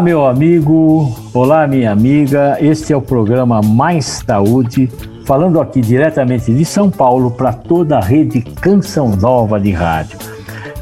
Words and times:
Olá, 0.00 0.06
meu 0.06 0.24
amigo, 0.24 1.14
olá, 1.34 1.66
minha 1.66 1.92
amiga. 1.92 2.56
Este 2.58 2.90
é 2.90 2.96
o 2.96 3.02
programa 3.02 3.60
Mais 3.60 4.22
Saúde, 4.26 4.90
falando 5.26 5.60
aqui 5.60 5.82
diretamente 5.82 6.54
de 6.54 6.64
São 6.64 6.90
Paulo 6.90 7.32
para 7.32 7.52
toda 7.52 7.98
a 7.98 8.00
rede 8.00 8.40
Canção 8.40 9.10
Nova 9.10 9.60
de 9.60 9.72
rádio. 9.72 10.18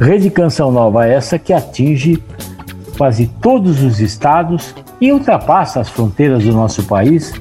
Rede 0.00 0.30
Canção 0.30 0.70
Nova 0.70 1.04
essa 1.04 1.36
que 1.36 1.52
atinge 1.52 2.22
quase 2.96 3.26
todos 3.42 3.82
os 3.82 3.98
estados 3.98 4.72
e 5.00 5.10
ultrapassa 5.10 5.80
as 5.80 5.88
fronteiras 5.88 6.44
do 6.44 6.52
nosso 6.52 6.84
país, 6.84 7.32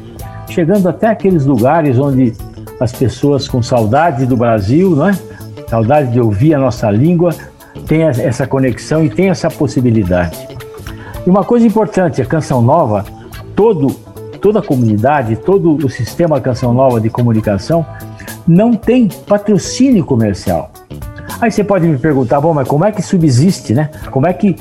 chegando 0.49 0.89
até 0.89 1.05
aqueles 1.05 1.45
lugares 1.45 1.99
onde 1.99 2.33
as 2.79 2.91
pessoas 2.91 3.47
com 3.47 3.61
saudade 3.61 4.25
do 4.25 4.35
Brasil, 4.35 4.95
não 4.95 5.09
é? 5.09 5.19
Saudade 5.67 6.11
de 6.11 6.19
ouvir 6.19 6.55
a 6.55 6.59
nossa 6.59 6.89
língua, 6.89 7.35
têm 7.85 8.01
essa 8.01 8.47
conexão 8.47 9.05
e 9.05 9.11
tem 9.11 9.29
essa 9.29 9.47
possibilidade. 9.47 10.57
E 11.27 11.29
uma 11.29 11.43
coisa 11.43 11.67
importante, 11.67 12.21
a 12.21 12.25
Canção 12.25 12.61
Nova, 12.61 13.03
todo, 13.53 13.89
toda 14.39 14.59
a 14.59 14.61
comunidade, 14.61 15.35
todo 15.35 15.75
o 15.85 15.89
sistema 15.89 16.39
Canção 16.39 16.73
Nova 16.73 17.01
de 17.01 17.09
comunicação 17.09 17.85
não 18.47 18.73
tem 18.73 19.09
patrocínio 19.27 20.05
comercial. 20.05 20.71
Aí 21.41 21.51
você 21.51 21.65
pode 21.65 21.85
me 21.85 21.97
perguntar, 21.97 22.39
bom, 22.39 22.53
mas 22.53 22.65
como 22.65 22.85
é 22.85 22.93
que 22.93 23.01
subsiste, 23.01 23.73
né? 23.73 23.89
Como 24.09 24.25
é 24.25 24.31
que, 24.31 24.55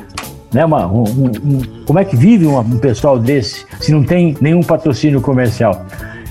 né, 0.52 0.64
uma, 0.64 0.88
um, 0.88 1.04
um, 1.04 1.62
como 1.86 2.00
é 2.00 2.04
que 2.04 2.16
vive 2.16 2.48
um 2.48 2.78
pessoal 2.78 3.16
desse 3.16 3.64
se 3.80 3.92
não 3.92 4.02
tem 4.02 4.36
nenhum 4.40 4.60
patrocínio 4.60 5.20
comercial? 5.20 5.86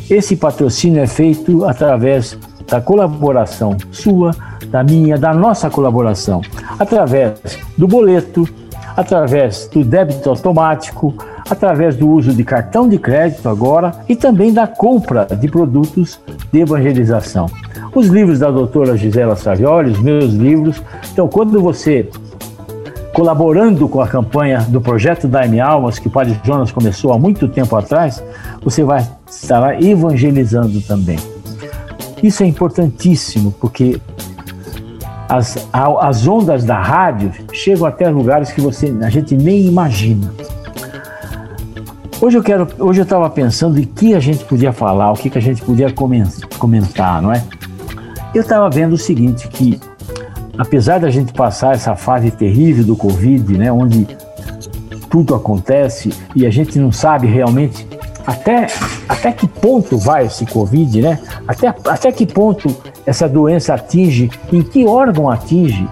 Esse 0.09 0.35
patrocínio 0.35 1.02
é 1.02 1.07
feito 1.07 1.63
através 1.63 2.38
da 2.67 2.81
colaboração 2.81 3.77
sua, 3.90 4.35
da 4.67 4.84
minha, 4.84 5.17
da 5.17 5.34
nossa 5.34 5.70
colaboração, 5.70 6.41
através 6.77 7.40
do 7.77 7.88
boleto, 7.88 8.45
através 8.95 9.67
do 9.67 9.84
débito 9.84 10.30
automático, 10.30 11.13
através 11.49 11.96
do 11.96 12.10
uso 12.10 12.34
de 12.34 12.43
cartão 12.43 12.88
de 12.88 12.98
crédito 12.98 13.48
agora 13.49 13.91
e 14.07 14.15
também 14.15 14.54
da 14.54 14.65
compra 14.65 15.26
de 15.26 15.48
produtos 15.48 16.20
de 16.52 16.60
evangelização. 16.60 17.48
Os 17.93 18.07
livros 18.07 18.40
da 18.40 18.49
doutora 18.49 18.98
Gisela 18.98 19.35
Savioli, 19.35 19.91
os 19.91 19.99
meus 19.99 20.34
livros. 20.34 20.82
Então, 21.12 21.27
quando 21.27 21.62
você 21.62 22.10
colaborando 23.13 23.87
com 23.87 24.02
a 24.02 24.07
campanha 24.07 24.60
do 24.68 24.82
projeto 24.82 25.26
Daime 25.26 25.62
Almas, 25.62 25.98
que 25.98 26.09
o 26.09 26.12
Padre 26.12 26.37
Jonas 26.43 26.70
começou 26.70 27.13
há 27.13 27.18
muito 27.18 27.48
tempo 27.48 27.74
atrás, 27.77 28.21
você 28.62 28.84
vai 28.84 29.07
estar 29.26 29.82
evangelizando 29.82 30.82
também. 30.82 31.18
Isso 32.21 32.43
é 32.43 32.46
importantíssimo, 32.46 33.54
porque 33.54 34.02
as, 35.29 35.68
as 35.73 36.27
ondas 36.27 36.63
da 36.63 36.81
rádio 36.81 37.31
chegam 37.51 37.85
até 37.85 38.09
lugares 38.09 38.51
que 38.51 38.62
você, 38.62 38.93
a 39.01 39.09
gente 39.09 39.35
nem 39.35 39.65
imagina. 39.65 40.34
Hoje 42.21 42.37
eu 42.37 42.43
quero, 42.43 42.68
hoje 42.79 43.01
eu 43.01 43.04
estava 43.04 43.29
pensando 43.29 43.79
em 43.79 43.84
que 43.84 44.13
a 44.13 44.20
gente 44.20 44.43
podia 44.46 44.71
falar, 44.71 45.12
o 45.12 45.15
que, 45.15 45.29
que 45.29 45.37
a 45.37 45.41
gente 45.41 45.62
podia 45.62 45.93
comentar, 46.57 47.21
não 47.21 47.31
é? 47.31 47.43
Eu 48.34 48.41
estava 48.41 48.70
vendo 48.70 48.93
o 48.93 48.98
seguinte 48.98 49.48
que 49.48 49.79
apesar 50.57 50.99
da 50.99 51.09
gente 51.09 51.34
passar 51.34 51.73
essa 51.73 51.96
fase 51.96 52.31
terrível 52.31 52.84
do 52.84 52.96
Covid, 52.96 53.57
né, 53.57 53.71
onde 53.71 54.07
tudo 55.09 55.35
acontece 55.35 56.09
e 56.35 56.46
a 56.46 56.49
gente 56.49 56.79
não 56.79 56.91
sabe 56.91 57.27
realmente 57.27 57.87
até, 58.26 58.68
até 59.07 59.31
que 59.31 59.48
ponto 59.48 59.98
vai 59.98 60.26
esse 60.26 60.45
Covid, 60.45 61.01
né? 61.01 61.20
Até, 61.48 61.68
até 61.68 62.12
que 62.12 62.26
ponto 62.26 62.76
essa 63.05 63.29
doença 63.29 63.73
atinge, 63.73 64.31
em 64.51 64.62
que 64.62 64.85
órgão 64.85 65.29
atinge, 65.29 65.88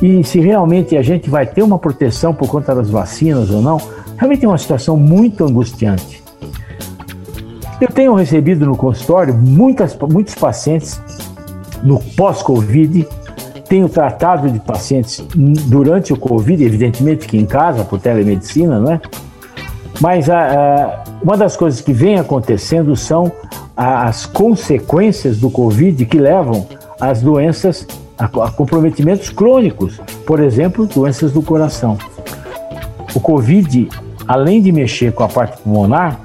e 0.00 0.22
se 0.24 0.40
realmente 0.40 0.96
a 0.96 1.02
gente 1.02 1.30
vai 1.30 1.46
ter 1.46 1.62
uma 1.62 1.78
proteção 1.78 2.34
por 2.34 2.48
conta 2.48 2.74
das 2.74 2.90
vacinas 2.90 3.50
ou 3.50 3.62
não, 3.62 3.78
realmente 4.16 4.44
é 4.44 4.48
uma 4.48 4.58
situação 4.58 4.96
muito 4.96 5.44
angustiante. 5.44 6.22
Eu 7.80 7.88
tenho 7.88 8.14
recebido 8.14 8.64
no 8.64 8.76
consultório 8.76 9.34
muitas, 9.34 9.96
muitos 9.96 10.34
pacientes 10.34 11.00
no 11.82 11.98
pós-Covid, 11.98 13.06
tenho 13.68 13.88
tratado 13.88 14.50
de 14.50 14.60
pacientes 14.60 15.24
durante 15.34 16.12
o 16.12 16.16
Covid, 16.16 16.62
evidentemente 16.64 17.26
que 17.26 17.36
em 17.36 17.46
casa, 17.46 17.84
por 17.84 17.98
telemedicina, 17.98 18.78
não 18.78 18.92
é? 18.92 19.00
Mas 20.00 20.28
a, 20.28 20.40
a, 20.40 21.01
uma 21.22 21.36
das 21.36 21.56
coisas 21.56 21.80
que 21.80 21.92
vem 21.92 22.18
acontecendo 22.18 22.96
são 22.96 23.30
as 23.76 24.26
consequências 24.26 25.38
do 25.38 25.50
Covid 25.50 26.04
que 26.04 26.18
levam 26.18 26.66
às 27.00 27.22
doenças, 27.22 27.86
a, 28.18 28.28
comprometimentos 28.28 29.30
crônicos, 29.30 30.00
por 30.26 30.40
exemplo, 30.40 30.86
doenças 30.86 31.32
do 31.32 31.42
coração. 31.42 31.96
O 33.14 33.20
Covid, 33.20 33.88
além 34.26 34.60
de 34.60 34.72
mexer 34.72 35.12
com 35.12 35.22
a 35.22 35.28
parte 35.28 35.60
pulmonar, 35.62 36.20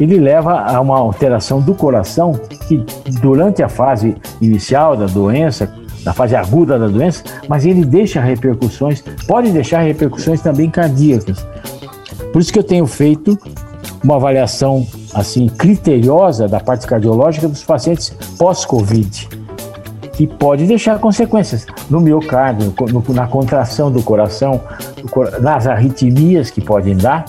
ele 0.00 0.18
leva 0.18 0.60
a 0.60 0.80
uma 0.80 0.98
alteração 0.98 1.60
do 1.60 1.74
coração 1.74 2.32
que 2.66 2.84
durante 3.20 3.62
a 3.62 3.68
fase 3.68 4.16
inicial 4.40 4.96
da 4.96 5.06
doença, 5.06 5.72
na 6.04 6.12
fase 6.12 6.34
aguda 6.34 6.78
da 6.78 6.88
doença, 6.88 7.22
mas 7.48 7.64
ele 7.64 7.84
deixa 7.84 8.20
repercussões, 8.20 9.04
pode 9.26 9.50
deixar 9.50 9.80
repercussões 9.80 10.40
também 10.40 10.68
cardíacas. 10.68 11.46
Por 12.32 12.40
isso 12.40 12.52
que 12.52 12.58
eu 12.58 12.64
tenho 12.64 12.86
feito 12.86 13.38
uma 14.02 14.16
avaliação 14.16 14.86
assim 15.14 15.48
criteriosa 15.48 16.48
da 16.48 16.60
parte 16.60 16.86
cardiológica 16.86 17.48
dos 17.48 17.62
pacientes 17.62 18.10
pós-Covid, 18.38 19.28
que 20.12 20.26
pode 20.26 20.66
deixar 20.66 20.98
consequências 20.98 21.66
no 21.88 22.00
miocárdio, 22.00 22.74
na 23.08 23.26
contração 23.26 23.90
do 23.90 24.02
coração, 24.02 24.60
nas 25.40 25.66
arritmias 25.66 26.50
que 26.50 26.60
podem 26.60 26.96
dar. 26.96 27.24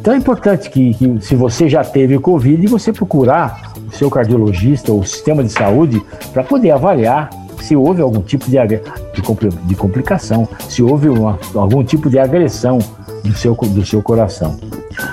Então 0.00 0.14
é 0.14 0.16
importante 0.16 0.68
que, 0.68 0.94
que 0.94 1.20
se 1.20 1.34
você 1.34 1.68
já 1.68 1.84
teve 1.84 2.18
Covid, 2.18 2.66
você 2.66 2.92
procurar 2.92 3.72
o 3.88 3.94
seu 3.94 4.10
cardiologista 4.10 4.92
ou 4.92 5.00
o 5.00 5.06
sistema 5.06 5.44
de 5.44 5.50
saúde 5.50 6.02
para 6.32 6.42
poder 6.42 6.72
avaliar 6.72 7.30
se 7.60 7.76
houve 7.76 8.02
algum 8.02 8.20
tipo 8.20 8.46
de, 8.50 8.56
de 9.64 9.74
complicação, 9.76 10.48
se 10.68 10.82
houve 10.82 11.08
uma, 11.08 11.38
algum 11.54 11.84
tipo 11.84 12.10
de 12.10 12.18
agressão 12.18 12.78
do 13.22 13.32
seu, 13.34 13.54
do 13.54 13.86
seu 13.86 14.02
coração. 14.02 14.58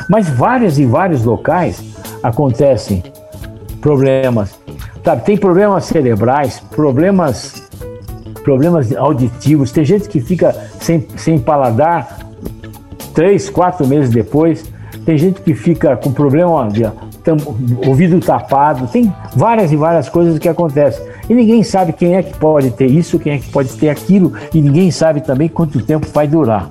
Mas 0.10 0.28
várias 0.28 0.80
e 0.80 0.86
vários 0.86 1.24
locais 1.24 1.84
acontecem 2.24 3.04
problemas. 3.80 4.60
Sabe, 5.06 5.24
tem 5.24 5.38
problemas 5.38 5.86
cerebrais, 5.86 6.60
problemas, 6.72 7.64
problemas 8.44 8.94
auditivos. 8.96 9.72
Tem 9.72 9.86
gente 9.86 10.10
que 10.10 10.20
fica 10.20 10.52
sem, 10.82 11.08
sem 11.16 11.40
paladar 11.40 12.20
três, 13.14 13.50
quatro 13.50 13.88
meses 13.88 14.10
depois. 14.10 14.66
Tem 15.06 15.18
gente 15.18 15.42
que 15.42 15.54
fica 15.54 15.96
com 15.96 16.12
problema 16.12 16.68
de 16.68 16.84
ouvido 17.88 18.20
tapado. 18.20 18.88
Tem 18.88 19.14
várias 19.36 19.72
e 19.72 19.76
várias 19.76 20.10
coisas 20.10 20.38
que 20.40 20.50
acontecem. 20.50 21.06
E 21.30 21.34
ninguém 21.34 21.62
sabe 21.64 21.94
quem 21.94 22.16
é 22.16 22.24
que 22.24 22.36
pode 22.38 22.72
ter 22.72 22.88
isso, 22.88 23.20
quem 23.20 23.34
é 23.34 23.38
que 23.38 23.50
pode 23.50 23.70
ter 23.78 23.90
aquilo, 23.90 24.34
e 24.52 24.60
ninguém 24.60 24.90
sabe 24.90 25.22
também 25.22 25.48
quanto 25.48 25.80
tempo 25.84 26.08
vai 26.12 26.28
durar. 26.28 26.68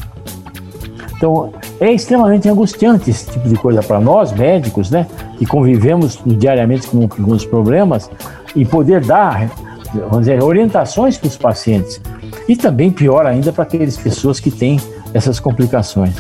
Então, 1.17 1.53
é 1.81 1.93
extremamente 1.93 2.49
angustiante 2.49 3.11
esse 3.11 3.31
tipo 3.31 3.49
de 3.49 3.57
coisa 3.57 3.83
para 3.83 4.01
nós, 4.01 4.33
médicos, 4.33 4.91
né, 4.91 5.07
que 5.39 5.47
convivemos 5.47 6.19
diariamente 6.27 6.89
com, 6.89 7.09
os 7.33 7.45
problemas, 7.45 8.11
e 8.57 8.65
poder 8.65 9.05
dar, 9.05 9.49
vamos 9.95 10.21
dizer, 10.21 10.43
orientações 10.43 11.17
para 11.17 11.29
os 11.29 11.37
pacientes. 11.37 12.01
E 12.49 12.57
também, 12.57 12.91
pior 12.91 13.27
ainda, 13.27 13.53
para 13.53 13.63
aquelas 13.63 13.97
pessoas 13.97 14.41
que 14.41 14.51
têm 14.51 14.81
essas 15.15 15.39
complicações. 15.39 16.15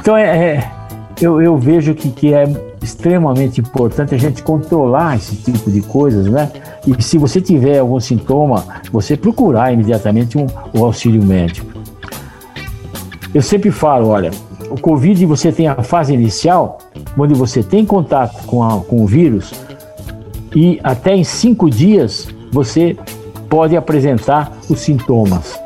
Então, 0.00 0.16
é, 0.16 0.24
é 0.24 0.70
eu, 1.20 1.40
eu, 1.42 1.56
vejo 1.56 1.94
que, 1.94 2.10
que 2.10 2.32
é 2.32 2.44
extremamente 2.82 3.60
importante 3.60 4.14
a 4.14 4.18
gente 4.18 4.42
controlar 4.42 5.16
esse 5.16 5.36
tipo 5.36 5.70
de 5.70 5.82
coisas, 5.82 6.26
né? 6.26 6.50
E 6.86 7.02
se 7.02 7.18
você 7.18 7.40
tiver 7.40 7.78
algum 7.78 7.98
sintoma, 7.98 8.64
você 8.90 9.16
procurar 9.16 9.72
imediatamente 9.72 10.38
um, 10.38 10.46
o 10.72 10.84
auxílio 10.84 11.22
médico. 11.22 11.77
Eu 13.34 13.42
sempre 13.42 13.70
falo, 13.70 14.08
olha, 14.08 14.30
o 14.70 14.80
Covid 14.80 15.24
você 15.26 15.52
tem 15.52 15.68
a 15.68 15.82
fase 15.82 16.14
inicial, 16.14 16.78
onde 17.16 17.34
você 17.34 17.62
tem 17.62 17.84
contato 17.84 18.44
com, 18.46 18.62
a, 18.62 18.80
com 18.80 19.02
o 19.02 19.06
vírus, 19.06 19.52
e 20.54 20.80
até 20.82 21.14
em 21.14 21.24
cinco 21.24 21.68
dias 21.68 22.28
você 22.50 22.96
pode 23.48 23.76
apresentar 23.76 24.52
os 24.68 24.80
sintomas. 24.80 25.58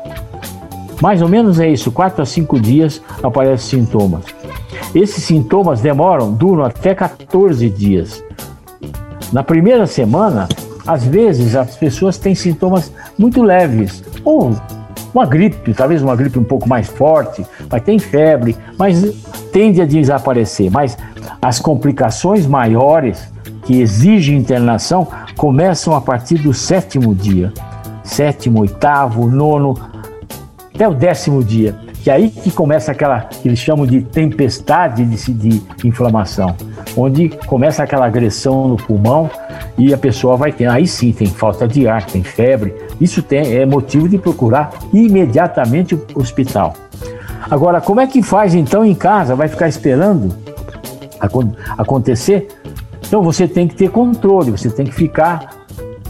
Mais 1.01 1.21
ou 1.21 1.27
menos 1.27 1.59
é 1.59 1.69
isso, 1.69 1.91
quatro 1.91 2.21
a 2.21 2.25
cinco 2.25 2.59
dias 2.59 3.01
aparecem 3.21 3.79
sintomas. 3.81 4.23
Esses 4.93 5.23
sintomas 5.23 5.81
demoram, 5.81 6.31
duram 6.31 6.63
até 6.63 6.93
14 6.93 7.69
dias. 7.69 8.23
Na 9.31 9.41
primeira 9.41 9.87
semana, 9.87 10.47
às 10.85 11.03
vezes 11.03 11.55
as 11.55 11.75
pessoas 11.75 12.17
têm 12.17 12.35
sintomas 12.35 12.91
muito 13.17 13.41
leves, 13.41 14.03
ou 14.23 14.51
uma 15.13 15.25
gripe, 15.25 15.73
talvez 15.73 16.01
uma 16.01 16.15
gripe 16.15 16.39
um 16.39 16.43
pouco 16.43 16.67
mais 16.67 16.87
forte, 16.87 17.45
mas 17.69 17.83
tem 17.83 17.99
febre, 17.99 18.57
mas 18.77 19.03
tende 19.51 19.81
a 19.81 19.85
desaparecer. 19.85 20.71
Mas 20.71 20.97
as 21.41 21.59
complicações 21.59 22.47
maiores 22.47 23.31
que 23.63 23.79
exigem 23.79 24.37
internação 24.37 25.07
começam 25.37 25.95
a 25.95 26.01
partir 26.01 26.35
do 26.35 26.53
sétimo 26.53 27.13
dia. 27.13 27.53
Sétimo, 28.03 28.61
oitavo, 28.61 29.29
nono, 29.29 29.77
até 30.73 30.87
o 30.87 30.93
décimo 30.93 31.43
dia. 31.43 31.75
que 32.03 32.09
é 32.09 32.13
aí 32.13 32.29
que 32.29 32.51
começa 32.51 32.91
aquela 32.91 33.21
que 33.21 33.47
eles 33.47 33.59
chamam 33.59 33.85
de 33.85 34.01
tempestade 34.01 35.05
de, 35.05 35.33
de 35.33 35.61
inflamação, 35.87 36.53
onde 36.97 37.29
começa 37.47 37.81
aquela 37.81 38.05
agressão 38.05 38.67
no 38.67 38.75
pulmão 38.75 39.29
e 39.77 39.93
a 39.93 39.97
pessoa 39.97 40.35
vai 40.35 40.51
ter. 40.51 40.67
Aí 40.67 40.85
sim 40.85 41.13
tem 41.13 41.27
falta 41.27 41.65
de 41.65 41.87
ar, 41.87 42.05
tem 42.05 42.21
febre. 42.21 42.73
Isso 42.99 43.21
tem, 43.21 43.55
é 43.55 43.65
motivo 43.65 44.07
de 44.07 44.17
procurar 44.17 44.71
imediatamente 44.93 45.95
o 45.95 46.01
hospital. 46.15 46.73
Agora, 47.49 47.81
como 47.81 47.99
é 47.99 48.07
que 48.07 48.21
faz 48.21 48.55
então 48.55 48.85
em 48.85 48.95
casa? 48.95 49.35
Vai 49.35 49.47
ficar 49.47 49.67
esperando 49.67 50.35
acontecer? 51.77 52.47
Então 53.05 53.21
você 53.21 53.47
tem 53.47 53.67
que 53.67 53.75
ter 53.75 53.89
controle, 53.89 54.51
você 54.51 54.69
tem 54.69 54.85
que 54.85 54.93
ficar 54.93 55.63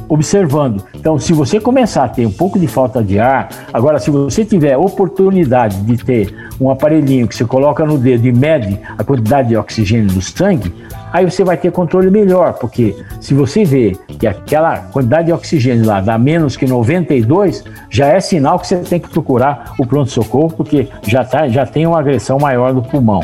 observando. 0.08 0.84
Então, 0.94 1.18
se 1.18 1.34
você 1.34 1.60
começar 1.60 2.04
a 2.04 2.08
ter 2.08 2.26
um 2.26 2.32
pouco 2.32 2.60
de 2.60 2.68
falta 2.68 3.04
de 3.04 3.20
ar, 3.20 3.50
agora, 3.74 4.00
se 4.00 4.12
você 4.12 4.46
tiver 4.46 4.78
oportunidade 4.78 5.82
de 5.82 5.98
ter 5.98 6.43
um 6.60 6.70
aparelhinho 6.70 7.28
que 7.28 7.36
você 7.36 7.46
coloca 7.46 7.86
no 7.86 7.98
dedo 7.98 8.26
e 8.26 8.32
mede 8.32 8.80
a 8.98 9.04
quantidade 9.04 9.50
de 9.50 9.58
oxigênio 9.58 10.08
do 10.08 10.22
sangue, 10.22 10.74
aí 11.12 11.30
você 11.30 11.44
vai 11.44 11.58
ter 11.58 11.72
controle 11.72 12.10
melhor, 12.10 12.54
porque 12.54 12.96
se 13.20 13.34
você 13.34 13.64
vê 13.64 13.96
que 14.08 14.26
aquela 14.26 14.78
quantidade 14.92 15.28
de 15.28 15.34
oxigênio 15.34 15.86
lá 15.86 16.02
dá 16.02 16.18
menos 16.18 16.56
que 16.56 16.66
92, 16.66 17.64
já 17.90 18.08
é 18.08 18.20
sinal 18.20 18.60
que 18.60 18.68
você 18.68 18.78
tem 18.78 19.00
que 19.00 19.10
procurar 19.10 19.74
o 19.80 19.86
pronto-socorro, 19.86 20.54
porque 20.56 20.88
já, 21.04 21.24
tá, 21.24 21.48
já 21.48 21.66
tem 21.66 21.86
uma 21.86 22.00
agressão 22.00 22.40
maior 22.40 22.74
do 22.74 22.82
pulmão. 22.82 23.22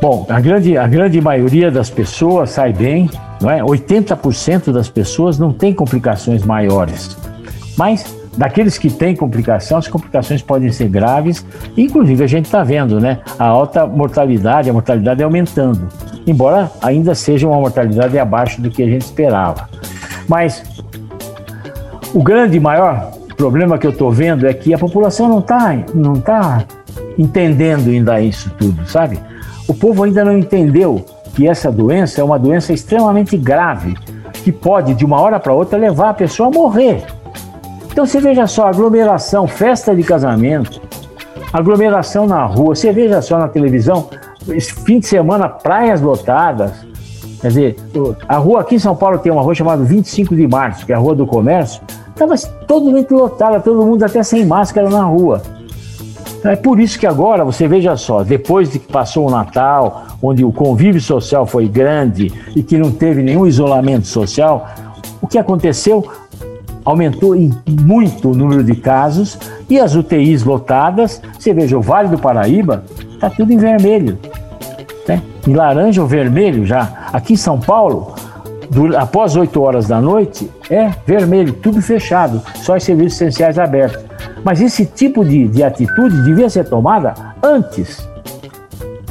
Bom, 0.00 0.26
a 0.28 0.40
grande, 0.40 0.76
a 0.76 0.86
grande 0.86 1.20
maioria 1.20 1.70
das 1.70 1.88
pessoas 1.88 2.50
sai 2.50 2.72
bem, 2.72 3.08
não 3.40 3.48
é? 3.48 3.60
80% 3.60 4.72
das 4.72 4.88
pessoas 4.88 5.38
não 5.38 5.52
tem 5.52 5.72
complicações 5.72 6.44
maiores. 6.44 7.16
Mas 7.76 8.21
daqueles 8.36 8.78
que 8.78 8.90
têm 8.90 9.14
complicação, 9.14 9.78
as 9.78 9.88
complicações 9.88 10.42
podem 10.42 10.70
ser 10.70 10.88
graves, 10.88 11.44
inclusive 11.76 12.24
a 12.24 12.26
gente 12.26 12.46
está 12.46 12.62
vendo, 12.62 13.00
né? 13.00 13.20
A 13.38 13.46
alta 13.46 13.86
mortalidade, 13.86 14.70
a 14.70 14.72
mortalidade 14.72 15.22
aumentando, 15.22 15.88
embora 16.26 16.70
ainda 16.82 17.14
seja 17.14 17.46
uma 17.46 17.56
mortalidade 17.56 18.18
abaixo 18.18 18.60
do 18.60 18.70
que 18.70 18.82
a 18.82 18.86
gente 18.86 19.02
esperava. 19.02 19.68
Mas 20.28 20.62
o 22.14 22.22
grande, 22.22 22.58
maior 22.58 23.10
problema 23.36 23.78
que 23.78 23.86
eu 23.86 23.90
estou 23.90 24.10
vendo 24.10 24.46
é 24.46 24.54
que 24.54 24.72
a 24.72 24.78
população 24.78 25.28
não 25.28 25.38
está 25.40 25.76
não 25.94 26.14
tá 26.14 26.64
entendendo 27.18 27.90
ainda 27.90 28.20
isso 28.20 28.50
tudo, 28.58 28.86
sabe? 28.86 29.18
O 29.66 29.74
povo 29.74 30.04
ainda 30.04 30.24
não 30.24 30.36
entendeu 30.36 31.04
que 31.34 31.48
essa 31.48 31.70
doença 31.70 32.20
é 32.20 32.24
uma 32.24 32.38
doença 32.38 32.72
extremamente 32.72 33.36
grave, 33.36 33.94
que 34.44 34.52
pode, 34.52 34.94
de 34.94 35.04
uma 35.04 35.20
hora 35.20 35.38
para 35.40 35.52
outra, 35.52 35.78
levar 35.78 36.10
a 36.10 36.14
pessoa 36.14 36.48
a 36.48 36.52
morrer. 36.52 37.04
Então 37.92 38.06
você 38.06 38.20
veja 38.20 38.46
só, 38.46 38.68
aglomeração, 38.68 39.46
festa 39.46 39.94
de 39.94 40.02
casamento, 40.02 40.80
aglomeração 41.52 42.26
na 42.26 42.42
rua, 42.46 42.74
você 42.74 42.90
veja 42.90 43.20
só 43.20 43.38
na 43.38 43.48
televisão, 43.48 44.08
fim 44.86 44.98
de 44.98 45.06
semana, 45.06 45.46
praias 45.46 46.00
lotadas. 46.00 46.72
Quer 47.42 47.48
dizer, 47.48 47.76
a 48.26 48.38
rua 48.38 48.62
aqui 48.62 48.76
em 48.76 48.78
São 48.78 48.96
Paulo 48.96 49.18
tem 49.18 49.30
uma 49.30 49.42
rua 49.42 49.54
chamada 49.54 49.84
25 49.84 50.34
de 50.34 50.46
Março, 50.48 50.86
que 50.86 50.92
é 50.92 50.94
a 50.94 50.98
Rua 50.98 51.14
do 51.14 51.26
Comércio, 51.26 51.82
estava 52.08 52.34
totalmente 52.66 53.10
lotada, 53.12 53.60
todo 53.60 53.84
mundo 53.84 54.02
até 54.04 54.22
sem 54.22 54.46
máscara 54.46 54.88
na 54.88 55.02
rua. 55.02 55.42
É 56.44 56.56
por 56.56 56.80
isso 56.80 56.98
que 56.98 57.06
agora, 57.06 57.44
você 57.44 57.68
veja 57.68 57.94
só, 57.96 58.24
depois 58.24 58.70
de 58.70 58.78
que 58.78 58.90
passou 58.90 59.28
o 59.28 59.30
Natal, 59.30 60.06
onde 60.22 60.44
o 60.44 60.50
convívio 60.50 61.00
social 61.00 61.46
foi 61.46 61.68
grande 61.68 62.32
e 62.56 62.62
que 62.62 62.78
não 62.78 62.90
teve 62.90 63.22
nenhum 63.22 63.46
isolamento 63.46 64.06
social, 64.06 64.66
o 65.20 65.26
que 65.26 65.38
aconteceu? 65.38 66.04
Aumentou 66.84 67.34
muito 67.68 68.30
o 68.30 68.34
número 68.34 68.64
de 68.64 68.74
casos 68.74 69.38
e 69.68 69.78
as 69.78 69.94
UTIs 69.94 70.42
lotadas. 70.42 71.22
Você 71.38 71.54
veja, 71.54 71.78
o 71.78 71.82
Vale 71.82 72.08
do 72.08 72.18
Paraíba 72.18 72.84
está 73.14 73.30
tudo 73.30 73.52
em 73.52 73.56
vermelho. 73.56 74.18
Né? 75.06 75.22
Em 75.46 75.54
laranja 75.54 76.02
ou 76.02 76.08
vermelho 76.08 76.66
já. 76.66 77.08
Aqui 77.12 77.34
em 77.34 77.36
São 77.36 77.60
Paulo, 77.60 78.14
após 78.98 79.36
8 79.36 79.60
horas 79.60 79.86
da 79.86 80.00
noite, 80.00 80.50
é 80.70 80.90
vermelho, 81.06 81.52
tudo 81.52 81.80
fechado, 81.80 82.42
só 82.56 82.76
os 82.76 82.82
serviços 82.82 83.20
essenciais 83.20 83.58
abertos. 83.58 84.02
Mas 84.44 84.60
esse 84.60 84.84
tipo 84.86 85.24
de, 85.24 85.46
de 85.46 85.62
atitude 85.62 86.22
devia 86.22 86.48
ser 86.48 86.64
tomada 86.64 87.14
antes. 87.42 88.08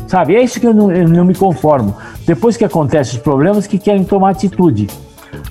Sabe? 0.07 0.35
É 0.35 0.41
isso 0.41 0.59
que 0.59 0.67
eu 0.67 0.74
não, 0.74 0.91
eu 0.91 1.07
não 1.07 1.24
me 1.24 1.33
conformo. 1.33 1.95
Depois 2.25 2.57
que 2.57 2.65
acontecem 2.65 3.17
os 3.17 3.24
problemas, 3.24 3.65
que 3.65 3.77
querem 3.77 4.03
tomar 4.03 4.31
atitude. 4.31 4.88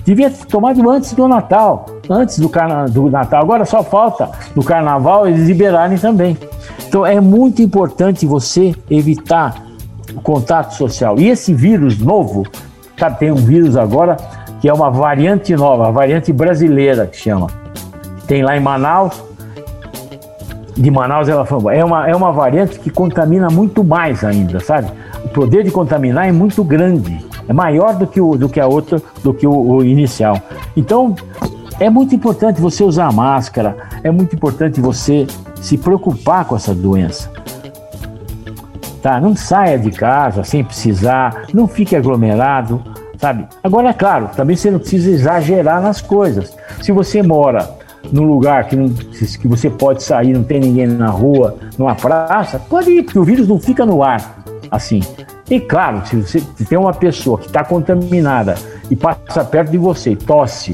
Devia 0.03 0.29
ter 0.29 0.45
tomado 0.45 0.89
antes 0.89 1.13
do 1.13 1.27
Natal, 1.27 1.85
antes 2.09 2.39
do, 2.39 2.49
carna, 2.49 2.85
do 2.85 3.09
Natal. 3.09 3.41
Agora 3.41 3.65
só 3.65 3.83
falta 3.83 4.29
no 4.55 4.63
Carnaval 4.63 5.27
eles 5.27 5.47
liberarem 5.47 5.97
também. 5.97 6.37
Então 6.87 7.05
é 7.05 7.19
muito 7.21 7.61
importante 7.61 8.25
você 8.25 8.75
evitar 8.89 9.63
o 10.15 10.21
contato 10.21 10.73
social. 10.73 11.19
E 11.19 11.29
esse 11.29 11.53
vírus 11.53 11.99
novo, 11.99 12.43
sabe, 12.97 13.19
tem 13.19 13.31
um 13.31 13.35
vírus 13.35 13.77
agora 13.77 14.17
que 14.59 14.69
é 14.69 14.73
uma 14.73 14.91
variante 14.91 15.55
nova, 15.55 15.87
a 15.87 15.91
variante 15.91 16.31
brasileira 16.31 17.07
que 17.07 17.17
chama. 17.17 17.47
Tem 18.27 18.43
lá 18.43 18.55
em 18.55 18.59
Manaus, 18.59 19.23
de 20.75 20.89
Manaus, 20.89 21.27
ela 21.27 21.45
falou, 21.45 21.69
é 21.69 21.83
uma, 21.83 22.07
é 22.07 22.15
uma 22.15 22.31
variante 22.31 22.79
que 22.79 22.89
contamina 22.89 23.49
muito 23.49 23.83
mais 23.83 24.23
ainda, 24.23 24.59
sabe? 24.59 24.91
O 25.23 25.29
poder 25.29 25.63
de 25.63 25.71
contaminar 25.71 26.27
é 26.27 26.31
muito 26.31 26.63
grande, 26.63 27.23
é 27.51 27.53
maior 27.53 27.95
do 27.95 28.07
que, 28.07 28.21
o, 28.21 28.37
do 28.37 28.47
que 28.47 28.61
a 28.61 28.65
outra, 28.65 29.01
do 29.21 29.33
que 29.33 29.45
o, 29.45 29.51
o 29.51 29.83
inicial. 29.83 30.41
Então, 30.75 31.13
é 31.81 31.89
muito 31.89 32.15
importante 32.15 32.61
você 32.61 32.81
usar 32.81 33.11
máscara, 33.11 33.75
é 34.01 34.09
muito 34.09 34.33
importante 34.33 34.79
você 34.79 35.27
se 35.61 35.77
preocupar 35.77 36.45
com 36.45 36.55
essa 36.55 36.73
doença. 36.73 37.29
Tá? 39.01 39.19
Não 39.19 39.35
saia 39.35 39.77
de 39.77 39.91
casa 39.91 40.45
sem 40.45 40.63
precisar, 40.63 41.47
não 41.53 41.67
fique 41.67 41.93
aglomerado, 41.93 42.81
sabe? 43.17 43.45
Agora, 43.61 43.89
é 43.89 43.93
claro, 43.93 44.29
também 44.33 44.55
você 44.55 44.71
não 44.71 44.79
precisa 44.79 45.09
exagerar 45.09 45.81
nas 45.81 45.99
coisas. 45.99 46.55
Se 46.81 46.93
você 46.93 47.21
mora 47.21 47.69
num 48.13 48.23
lugar 48.23 48.65
que, 48.69 48.77
não, 48.77 48.87
que 48.87 49.47
você 49.47 49.69
pode 49.69 50.03
sair, 50.03 50.31
não 50.31 50.43
tem 50.43 50.61
ninguém 50.61 50.87
na 50.87 51.09
rua, 51.09 51.57
numa 51.77 51.95
praça, 51.95 52.59
pode 52.59 52.91
ir, 52.91 53.03
porque 53.03 53.19
o 53.19 53.25
vírus 53.25 53.45
não 53.45 53.59
fica 53.59 53.85
no 53.85 54.01
ar 54.01 54.41
assim. 54.71 55.01
E 55.51 55.59
claro, 55.59 56.01
se 56.07 56.15
você 56.15 56.41
tem 56.69 56.77
uma 56.77 56.93
pessoa 56.93 57.37
que 57.37 57.47
está 57.47 57.61
contaminada 57.61 58.55
e 58.89 58.95
passa 58.95 59.43
perto 59.43 59.69
de 59.69 59.77
você, 59.77 60.15
tosse, 60.15 60.71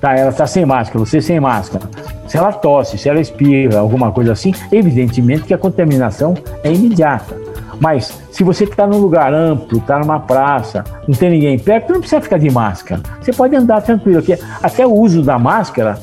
tá, 0.00 0.16
ela 0.16 0.30
está 0.30 0.48
sem 0.48 0.66
máscara, 0.66 0.98
você 0.98 1.20
sem 1.20 1.38
máscara. 1.38 1.88
Se 2.26 2.36
ela 2.36 2.52
tosse, 2.52 2.98
se 2.98 3.08
ela 3.08 3.20
espirra, 3.20 3.78
alguma 3.78 4.10
coisa 4.10 4.32
assim, 4.32 4.52
evidentemente 4.72 5.44
que 5.44 5.54
a 5.54 5.58
contaminação 5.58 6.34
é 6.64 6.72
imediata. 6.72 7.38
Mas 7.78 8.20
se 8.32 8.42
você 8.42 8.64
está 8.64 8.84
num 8.84 8.98
lugar 8.98 9.32
amplo, 9.32 9.78
está 9.78 10.00
numa 10.00 10.18
praça, 10.18 10.82
não 11.06 11.14
tem 11.14 11.30
ninguém 11.30 11.56
perto, 11.56 11.92
não 11.92 12.00
precisa 12.00 12.20
ficar 12.20 12.38
de 12.38 12.50
máscara. 12.50 13.00
Você 13.20 13.32
pode 13.32 13.54
andar 13.54 13.80
tranquilo. 13.80 14.20
Porque 14.20 14.36
até 14.60 14.84
o 14.84 14.92
uso 14.92 15.22
da 15.22 15.38
máscara 15.38 15.96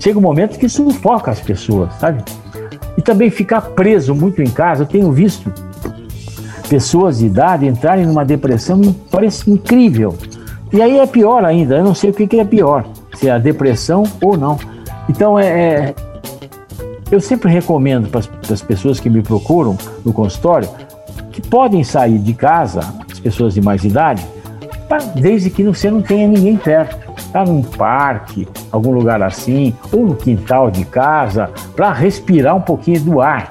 chega 0.00 0.18
um 0.18 0.22
momento 0.22 0.58
que 0.58 0.68
sufoca 0.68 1.30
as 1.30 1.38
pessoas, 1.38 1.94
sabe? 1.94 2.24
E 2.98 3.02
também 3.02 3.30
ficar 3.30 3.60
preso 3.60 4.16
muito 4.16 4.42
em 4.42 4.50
casa. 4.50 4.82
Eu 4.82 4.86
tenho 4.86 5.12
visto 5.12 5.69
pessoas 6.70 7.18
de 7.18 7.26
idade 7.26 7.66
entrarem 7.66 8.06
numa 8.06 8.24
depressão, 8.24 8.80
parece 9.10 9.50
incrível. 9.50 10.16
E 10.72 10.80
aí 10.80 11.00
é 11.00 11.06
pior 11.06 11.44
ainda, 11.44 11.76
eu 11.76 11.82
não 11.82 11.96
sei 11.96 12.10
o 12.10 12.14
que, 12.14 12.38
é 12.38 12.44
pior, 12.44 12.86
se 13.14 13.28
é 13.28 13.32
a 13.32 13.38
depressão 13.38 14.04
ou 14.22 14.36
não. 14.38 14.56
Então 15.08 15.36
é, 15.36 15.48
é 15.48 15.94
eu 17.10 17.20
sempre 17.20 17.50
recomendo 17.50 18.08
para 18.08 18.20
as 18.54 18.62
pessoas 18.62 19.00
que 19.00 19.10
me 19.10 19.20
procuram 19.20 19.76
no 20.04 20.12
consultório 20.12 20.68
que 21.32 21.42
podem 21.42 21.82
sair 21.82 22.20
de 22.20 22.32
casa, 22.34 22.80
as 23.10 23.18
pessoas 23.18 23.54
de 23.54 23.60
mais 23.60 23.82
idade, 23.82 24.24
pra, 24.88 24.98
desde 24.98 25.50
que 25.50 25.64
você 25.64 25.90
não 25.90 26.00
tenha 26.00 26.28
ninguém 26.28 26.56
perto 26.56 27.10
tá 27.32 27.44
num 27.44 27.62
parque, 27.62 28.48
algum 28.70 28.92
lugar 28.92 29.22
assim, 29.22 29.74
ou 29.92 30.06
no 30.06 30.16
quintal 30.16 30.70
de 30.70 30.84
casa, 30.84 31.50
para 31.74 31.92
respirar 31.92 32.56
um 32.56 32.60
pouquinho 32.60 33.00
do 33.00 33.20
ar, 33.20 33.48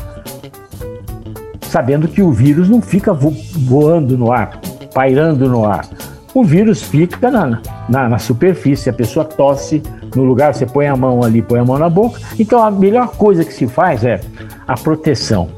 sabendo 1.70 2.08
que 2.08 2.22
o 2.22 2.32
vírus 2.32 2.70
não 2.70 2.82
fica 2.82 3.14
voando 3.14 4.18
no 4.18 4.32
ar, 4.32 4.60
pairando 4.94 5.48
no 5.48 5.66
ar. 5.66 5.88
O 6.34 6.44
vírus 6.44 6.82
fica 6.82 7.32
na, 7.32 7.62
na, 7.88 8.10
na 8.10 8.20
superfície, 8.20 8.90
a 8.90 8.94
pessoa 8.94 9.26
tosse 9.26 9.82
no 10.16 10.24
lugar, 10.24 10.54
você 10.54 10.66
põe 10.66 10.88
a 10.88 10.96
mão 10.96 11.24
ali, 11.24 11.42
põe 11.42 11.60
a 11.60 11.66
mão 11.66 11.78
na 11.78 11.90
boca. 11.90 12.20
Então 12.38 12.62
a 12.62 12.70
melhor 12.70 13.10
coisa 13.16 13.44
que 13.44 13.54
se 13.54 13.68
faz 13.68 14.04
é 14.04 14.20
a 14.68 14.76
proteção. 14.76 15.50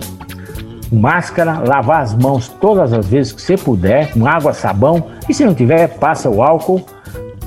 Máscara, 0.91 1.59
lavar 1.59 2.01
as 2.01 2.13
mãos 2.13 2.49
todas 2.49 2.91
as 2.93 3.07
vezes 3.07 3.31
que 3.31 3.41
você 3.41 3.57
puder, 3.57 4.11
com 4.11 4.27
água, 4.27 4.53
sabão, 4.53 5.05
e 5.29 5.33
se 5.33 5.45
não 5.45 5.53
tiver, 5.53 5.87
passa 5.97 6.29
o 6.29 6.43
álcool 6.43 6.85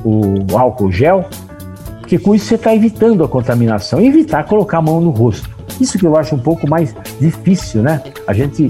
o 0.05 0.57
álcool 0.57 0.93
gel, 0.93 1.25
porque 2.01 2.19
com 2.19 2.35
isso 2.35 2.45
você 2.47 2.57
está 2.57 2.75
evitando 2.75 3.25
a 3.25 3.29
contaminação 3.29 4.01
evitar 4.01 4.45
colocar 4.45 4.79
a 4.79 4.83
mão 4.83 5.01
no 5.01 5.11
rosto. 5.11 5.54
Isso 5.81 5.99
que 5.99 6.07
eu 6.07 6.17
acho 6.17 6.35
um 6.35 6.39
pouco 6.39 6.69
mais 6.69 6.95
difícil, 7.21 7.83
né? 7.83 8.03
A 8.27 8.33
gente 8.33 8.69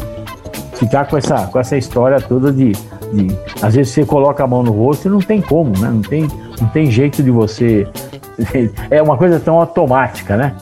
ficar 0.74 1.06
com 1.06 1.16
essa, 1.16 1.46
com 1.46 1.58
essa 1.58 1.76
história 1.76 2.20
toda 2.20 2.52
de, 2.52 2.72
de 2.72 3.38
às 3.62 3.74
vezes 3.74 3.92
você 3.92 4.04
coloca 4.04 4.42
a 4.42 4.46
mão 4.46 4.62
no 4.62 4.72
rosto 4.72 5.08
e 5.08 5.10
não 5.10 5.20
tem 5.20 5.40
como, 5.40 5.78
né? 5.78 5.88
Não 5.88 6.02
tem, 6.02 6.28
não 6.60 6.68
tem 6.68 6.90
jeito 6.90 7.22
de 7.22 7.30
você. 7.30 7.86
É 8.90 9.00
uma 9.00 9.16
coisa 9.16 9.38
tão 9.38 9.60
automática, 9.60 10.36
né? 10.36 10.56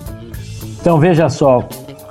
Então 0.79 0.99
veja 0.99 1.31
só, 1.31 1.67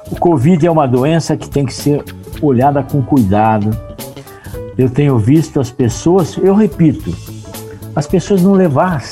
O 0.09 0.15
Covid 0.15 0.65
é 0.65 0.71
uma 0.71 0.87
doença 0.87 1.37
que 1.37 1.47
tem 1.47 1.65
que 1.65 1.73
ser 1.73 2.03
olhada 2.41 2.81
com 2.81 3.01
cuidado. 3.01 3.69
Eu 4.75 4.89
tenho 4.89 5.19
visto 5.19 5.59
as 5.59 5.69
pessoas, 5.69 6.35
eu 6.37 6.55
repito, 6.55 7.13
as 7.95 8.07
pessoas 8.07 8.41
não, 8.41 8.55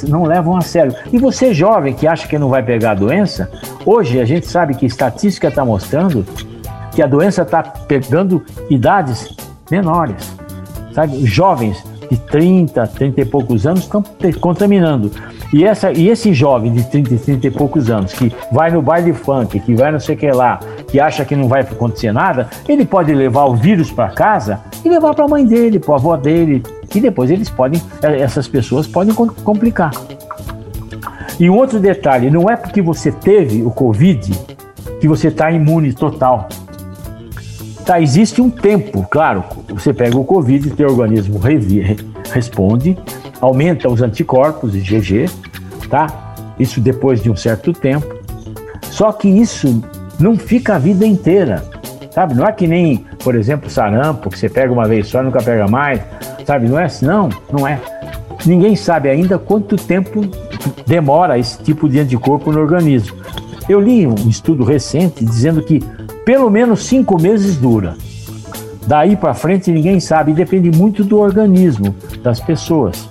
não 0.07 0.23
levam 0.23 0.55
a 0.55 0.61
sério. 0.61 0.93
E 1.11 1.17
você, 1.17 1.53
jovem, 1.53 1.93
que 1.93 2.07
acha 2.07 2.27
que 2.27 2.37
não 2.37 2.49
vai 2.49 2.63
pegar 2.63 2.91
a 2.91 2.95
doença, 2.95 3.49
hoje 3.85 4.19
a 4.19 4.25
gente 4.25 4.47
sabe 4.47 4.73
que 4.73 4.85
estatística 4.85 5.47
está 5.47 5.65
mostrando 5.65 6.25
que 6.93 7.01
a 7.01 7.07
doença 7.07 7.43
está 7.43 7.63
pegando 7.63 8.43
idades 8.69 9.35
menores. 9.69 10.33
Sabe? 10.93 11.25
Jovens 11.25 11.83
de 12.09 12.17
30, 12.17 12.87
30 12.87 13.21
e 13.21 13.25
poucos 13.25 13.67
anos 13.67 13.81
estão 13.81 14.03
contaminando. 14.41 15.11
E, 15.53 15.63
essa, 15.63 15.91
e 15.91 16.09
esse 16.09 16.33
jovem 16.33 16.71
de 16.71 16.83
30, 16.89 17.15
30 17.17 17.47
e 17.47 17.51
poucos 17.51 17.89
anos 17.89 18.13
que 18.13 18.31
vai 18.51 18.71
no 18.71 18.81
baile 18.81 19.13
funk, 19.13 19.59
que 19.59 19.75
vai 19.75 19.91
não 19.91 19.99
sei 19.99 20.15
o 20.15 20.17
que 20.17 20.31
lá, 20.31 20.59
que 20.87 20.99
acha 20.99 21.25
que 21.25 21.35
não 21.35 21.47
vai 21.47 21.61
acontecer 21.61 22.11
nada, 22.11 22.49
ele 22.67 22.85
pode 22.85 23.13
levar 23.13 23.45
o 23.45 23.55
vírus 23.55 23.91
para 23.91 24.09
casa 24.09 24.61
e 24.83 24.89
levar 24.89 25.13
para 25.13 25.25
a 25.25 25.27
mãe 25.27 25.45
dele, 25.45 25.79
para 25.79 25.95
a 25.95 25.97
avó 25.97 26.15
dele, 26.17 26.63
e 26.97 27.01
depois 27.01 27.29
eles 27.29 27.49
podem, 27.49 27.81
eh, 28.01 28.21
essas 28.21 28.47
pessoas 28.47 28.87
podem 28.87 29.13
complicar. 29.13 29.91
E 31.39 31.49
um 31.49 31.55
outro 31.55 31.79
detalhe, 31.79 32.29
não 32.29 32.49
é 32.49 32.55
porque 32.57 32.81
você 32.81 33.11
teve 33.11 33.63
o 33.63 33.71
Covid 33.71 34.31
que 34.99 35.07
você 35.07 35.29
está 35.29 35.49
imune 35.51 35.93
total. 35.93 36.49
Tá, 37.85 38.01
existe 38.01 38.41
um 38.41 38.49
tempo, 38.49 39.07
claro, 39.09 39.43
você 39.69 39.93
pega 39.93 40.17
o 40.17 40.23
Covid, 40.23 40.69
teu 40.71 40.89
organismo 40.89 41.39
responde, 42.31 42.97
aumenta 43.41 43.89
os 43.89 44.01
anticorpos, 44.01 44.75
IgG, 44.75 45.27
tá? 45.89 46.35
Isso 46.59 46.81
depois 46.81 47.23
de 47.23 47.31
um 47.31 47.35
certo 47.35 47.73
tempo. 47.73 48.19
Só 48.91 49.11
que 49.11 49.27
isso 49.27 49.81
não 50.19 50.37
fica 50.37 50.75
a 50.75 50.77
vida 50.77 51.05
inteira, 51.05 51.63
sabe? 52.11 52.35
Não 52.35 52.45
é 52.45 52.51
que 52.51 52.67
nem, 52.67 53.05
por 53.23 53.33
exemplo, 53.33 53.69
sarampo, 53.69 54.29
que 54.29 54.37
você 54.37 54.49
pega 54.49 54.71
uma 54.71 54.87
vez 54.87 55.07
só 55.07 55.21
e 55.21 55.23
nunca 55.23 55.41
pega 55.41 55.67
mais, 55.67 56.01
sabe? 56.49 56.67
Não 56.67 56.79
é 56.79 56.85
assim, 56.85 57.05
não, 57.05 57.29
não 57.53 57.67
é. 57.67 57.79
Ninguém 58.43 58.75
sabe 58.75 59.07
ainda 59.07 59.37
quanto 59.37 59.75
tempo 59.75 60.21
demora 60.83 61.37
esse 61.37 61.61
tipo 61.61 61.87
de 61.87 61.99
anticorpo 61.99 62.51
no 62.51 62.59
organismo. 62.59 63.15
Eu 63.69 63.79
li 63.79 64.07
um 64.07 64.15
estudo 64.27 64.63
recente 64.63 65.23
dizendo 65.23 65.61
que 65.61 65.79
pelo 66.25 66.49
menos 66.49 66.85
cinco 66.85 67.21
meses 67.21 67.55
dura. 67.55 67.95
Daí 68.87 69.15
para 69.15 69.35
frente 69.35 69.71
ninguém 69.71 69.99
sabe, 69.99 70.33
depende 70.33 70.75
muito 70.75 71.03
do 71.03 71.19
organismo 71.19 71.95
das 72.23 72.39
pessoas. 72.39 73.07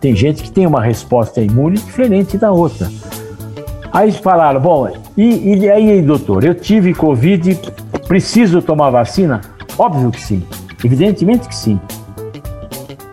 Tem 0.00 0.14
gente 0.14 0.44
que 0.44 0.52
tem 0.52 0.68
uma 0.68 0.80
resposta 0.80 1.40
imune 1.40 1.78
diferente 1.78 2.38
da 2.38 2.52
outra. 2.52 2.88
Aí 3.92 4.12
falaram, 4.12 4.60
bom, 4.60 4.88
e, 5.16 5.56
e 5.56 5.68
aí, 5.68 6.00
doutor, 6.00 6.44
eu 6.44 6.54
tive 6.54 6.94
Covid, 6.94 7.58
preciso 8.06 8.62
tomar 8.62 8.90
vacina? 8.90 9.40
Óbvio 9.76 10.12
que 10.12 10.20
sim, 10.20 10.44
evidentemente 10.84 11.48
que 11.48 11.56
sim. 11.56 11.80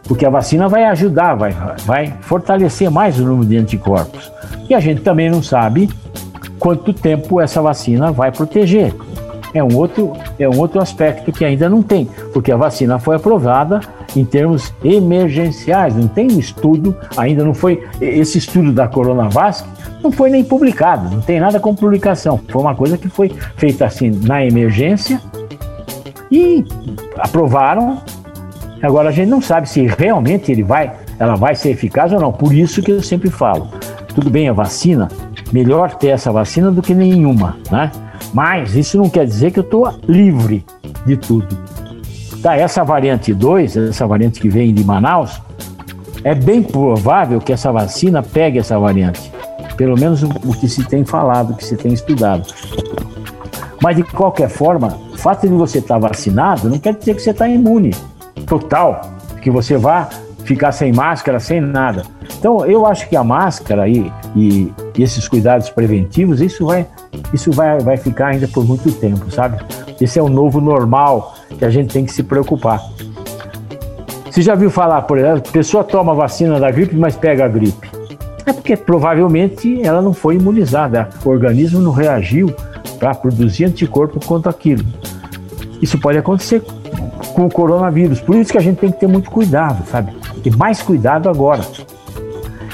Porque 0.08 0.26
a 0.26 0.30
vacina 0.30 0.68
vai 0.70 0.86
ajudar, 0.86 1.36
vai, 1.36 1.56
vai 1.86 2.14
fortalecer 2.22 2.90
mais 2.90 3.20
o 3.20 3.26
número 3.26 3.48
de 3.48 3.58
anticorpos. 3.58 4.32
E 4.70 4.74
a 4.74 4.80
gente 4.80 5.02
também 5.02 5.30
não 5.30 5.44
sabe 5.44 5.90
quanto 6.60 6.94
tempo 6.94 7.42
essa 7.42 7.62
vacina 7.62 8.12
vai 8.12 8.32
proteger. 8.32 8.94
É 9.54 9.64
um 9.64 9.76
outro, 9.76 10.14
é 10.38 10.48
um 10.48 10.60
outro 10.60 10.82
aspecto 10.82 11.32
que 11.32 11.44
ainda 11.44 11.70
não 11.70 11.82
tem, 11.82 12.06
porque 12.34 12.52
a 12.52 12.58
vacina 12.58 13.00
foi 13.00 13.16
aprovada 13.16 13.80
em 14.16 14.26
termos 14.26 14.74
emergenciais, 14.84 15.96
não 15.96 16.08
tem 16.08 16.28
estudo, 16.28 16.96
ainda 17.16 17.44
não 17.44 17.54
foi. 17.54 17.84
Esse 18.00 18.38
estudo 18.38 18.72
da 18.72 18.88
Coronavac 18.88 19.64
não 20.04 20.12
foi 20.12 20.30
nem 20.30 20.44
publicado, 20.44 21.10
não 21.10 21.22
tem 21.22 21.40
nada 21.40 21.60
com 21.60 21.74
publicação. 21.74 22.40
Foi 22.50 22.62
uma 22.62 22.76
coisa 22.76 22.98
que 22.98 23.10
foi 23.10 23.32
feita 23.56 23.86
assim 23.86 24.10
na 24.10 24.46
emergência 24.46 25.22
e 26.32 26.66
aprovaram. 27.18 28.02
Agora 28.82 29.10
a 29.10 29.12
gente 29.12 29.30
não 29.30 29.42
sabe 29.42 29.68
se 29.68 29.88
realmente 29.88 30.52
ele 30.52 30.64
vai, 30.64 30.92
ela 31.18 31.36
vai 31.36 31.56
ser 31.56 31.72
eficaz 31.72 32.14
ou 32.14 32.20
não. 32.20 32.32
Por 32.32 32.54
isso 32.54 32.82
que 32.82 32.92
eu 32.92 33.02
sempre 33.02 33.30
falo, 33.30 33.70
tudo 34.14 34.30
bem 34.30 34.50
a 34.50 34.54
vacina, 34.54 35.08
melhor 35.52 35.96
ter 35.96 36.10
essa 36.10 36.32
vacina 36.32 36.72
do 36.72 36.82
que 36.82 36.94
nenhuma, 36.94 37.58
né? 37.72 37.92
Mas 38.34 38.76
isso 38.76 38.98
não 38.98 39.10
quer 39.10 39.26
dizer 39.26 39.52
que 39.52 39.60
eu 39.60 39.64
estou 39.64 39.92
livre 40.08 40.64
de 41.06 41.18
tudo. 41.18 41.58
Tá, 42.42 42.56
essa 42.56 42.84
variante 42.84 43.34
2, 43.34 43.78
essa 43.78 44.06
variante 44.06 44.40
que 44.40 44.50
vem 44.50 44.74
de 44.74 44.84
Manaus, 44.84 45.42
é 46.24 46.36
bem 46.36 46.62
provável 46.62 47.40
que 47.40 47.54
essa 47.54 47.72
vacina 47.72 48.22
pegue 48.22 48.60
essa 48.60 48.78
variante. 48.78 49.32
Pelo 49.76 49.98
menos 50.00 50.24
o, 50.24 50.30
que 50.60 50.68
se 50.68 50.84
tem 50.84 51.06
falado, 51.06 51.54
o 51.54 51.56
que 51.56 51.66
se 51.66 51.76
tem 51.76 51.94
estudado. 51.94 52.48
Mas 53.82 53.96
de 53.96 54.04
qualquer 54.04 54.50
forma, 54.50 54.98
o 55.14 55.18
fato 55.18 55.48
de 55.48 55.54
você 55.54 55.80
estar 55.80 56.00
tá 56.00 56.08
vacinado 56.08 56.70
não 56.70 56.80
quer 56.80 56.94
dizer 56.96 57.16
que 57.16 57.22
você 57.22 57.32
está 57.32 57.48
imune 57.48 57.92
total, 58.48 59.02
que 59.42 59.52
você 59.52 59.78
vá 59.78 60.10
ficar 60.44 60.72
sem 60.72 60.94
máscara, 60.94 61.40
sem 61.40 61.60
nada. 61.60 62.04
Então, 62.40 62.66
eu 62.66 62.86
acho 62.86 63.08
que 63.10 63.16
a 63.16 63.24
máscara 63.24 63.88
e, 63.88 64.12
e, 64.36 64.74
esses 64.98 65.28
cuidados 65.28 65.70
preventivos, 65.70 66.40
isso 66.40 66.66
vai, 66.66 66.88
isso 67.34 67.52
vai, 67.52 67.80
vai 67.80 67.98
ficar 67.98 68.28
ainda 68.28 68.48
por 68.48 68.66
muito 68.66 68.92
tempo, 68.94 69.30
sabe? 69.30 69.62
Esse 70.00 70.18
é 70.18 70.24
o 70.24 70.30
novo 70.30 70.62
normal 70.62 71.36
que 71.60 71.66
a 71.66 71.70
gente 71.70 71.94
tem 71.94 72.06
que 72.06 72.14
se 72.14 72.24
preocupar. 72.24 72.82
Você 74.32 74.42
já 74.42 74.56
viu 74.56 74.70
falar, 74.70 75.02
por 75.02 75.18
exemplo, 75.18 75.44
a 75.48 75.52
pessoa 75.52 75.84
toma 75.84 76.14
vacina 76.14 76.60
da 76.60 76.72
gripe, 76.72 76.96
mas 76.96 77.16
pega 77.16 77.46
a 77.46 77.48
gripe? 77.48 77.90
É 78.46 78.54
porque 78.54 78.78
provavelmente 78.78 79.82
ela 79.86 80.02
não 80.02 80.14
foi 80.14 80.36
imunizada, 80.36 81.10
o 81.26 81.30
organismo 81.30 81.82
não 81.82 81.92
reagiu 81.92 82.54
para 82.98 83.14
produzir 83.14 83.66
anticorpo 83.66 84.26
contra 84.26 84.52
aquilo. 84.52 84.86
Isso 85.82 86.00
pode 86.00 86.18
acontecer 86.18 86.62
com 87.38 87.46
o 87.46 87.52
coronavírus, 87.52 88.20
por 88.20 88.36
isso 88.36 88.52
que 88.52 88.58
a 88.58 88.62
gente 88.62 88.78
tem 88.78 88.92
que 88.92 89.00
ter 89.00 89.06
muito 89.06 89.30
cuidado, 89.30 89.86
sabe? 89.86 90.12
E 90.44 90.50
mais 90.50 90.82
cuidado 90.82 91.30
agora. 91.30 91.62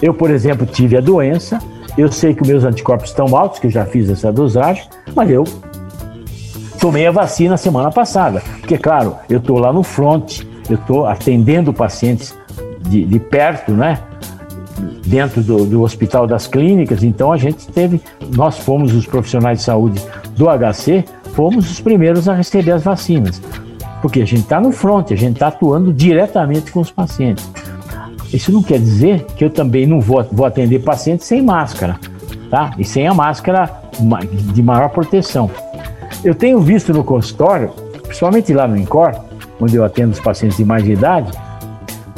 Eu, 0.01 0.13
por 0.13 0.31
exemplo, 0.31 0.65
tive 0.65 0.95
a 0.95 1.01
doença, 1.01 1.59
eu 1.97 2.09
sei 2.09 2.33
que 2.33 2.47
meus 2.47 2.63
anticorpos 2.63 3.09
estão 3.09 3.35
altos, 3.35 3.59
que 3.59 3.67
eu 3.67 3.71
já 3.71 3.83
fiz 3.83 4.09
essa 4.09 4.31
dosagem, 4.31 4.85
mas 5.13 5.29
eu 5.29 5.43
tomei 6.79 7.05
a 7.05 7.11
vacina 7.11 7.57
semana 7.57 7.91
passada. 7.91 8.41
Porque, 8.61 8.77
claro, 8.77 9.17
eu 9.29 9.39
estou 9.39 9.59
lá 9.59 9.73
no 9.73 9.83
front, 9.83 10.43
eu 10.69 10.75
estou 10.75 11.07
atendendo 11.07 11.73
pacientes 11.73 12.33
de, 12.87 13.03
de, 13.03 13.19
perto, 13.19 13.73
né? 13.73 13.99
Dentro 15.05 15.43
do, 15.43 15.65
do 15.65 15.81
Hospital 15.81 16.25
das 16.25 16.47
Clínicas, 16.47 17.03
então 17.03 17.33
a 17.33 17.37
gente 17.37 17.67
teve, 17.67 18.01
nós 18.33 18.57
fomos 18.59 18.95
os 18.95 19.05
profissionais 19.05 19.57
de 19.57 19.65
saúde 19.65 20.01
do 20.37 20.45
HC, 20.45 21.03
fomos 21.35 21.69
os 21.69 21.81
primeiros 21.81 22.29
a 22.29 22.33
receber 22.33 22.71
as 22.71 22.83
vacinas. 22.83 23.41
Porque 24.03 24.21
a 24.21 24.25
gente 24.25 24.41
está 24.41 24.59
no 24.59 24.73
front, 24.73 25.11
a 25.11 25.15
gente 25.15 25.35
está 25.35 25.47
atuando 25.47 25.93
diretamente 25.93 26.73
com 26.73 26.81
os 26.81 26.91
pacientes. 26.91 27.49
Isso 28.33 28.51
não 28.51 28.61
quer 28.61 28.77
dizer 28.77 29.25
que 29.37 29.45
eu 29.45 29.49
também 29.49 29.87
não 29.87 30.01
vou, 30.01 30.21
vou 30.29 30.45
atender 30.45 30.79
pacientes 30.79 31.25
sem 31.25 31.41
máscara, 31.41 31.97
tá? 32.49 32.71
E 32.77 32.83
sem 32.83 33.07
a 33.07 33.13
máscara 33.13 33.71
de 34.53 34.61
maior 34.61 34.89
proteção. 34.89 35.49
Eu 36.21 36.35
tenho 36.35 36.59
visto 36.59 36.91
no 36.93 37.01
consultório, 37.01 37.69
principalmente 38.03 38.53
lá 38.53 38.67
no 38.67 38.75
INCOR, 38.75 39.15
onde 39.57 39.77
eu 39.77 39.85
atendo 39.85 40.11
os 40.11 40.19
pacientes 40.19 40.57
de 40.57 40.65
mais 40.65 40.85
idade, 40.85 41.31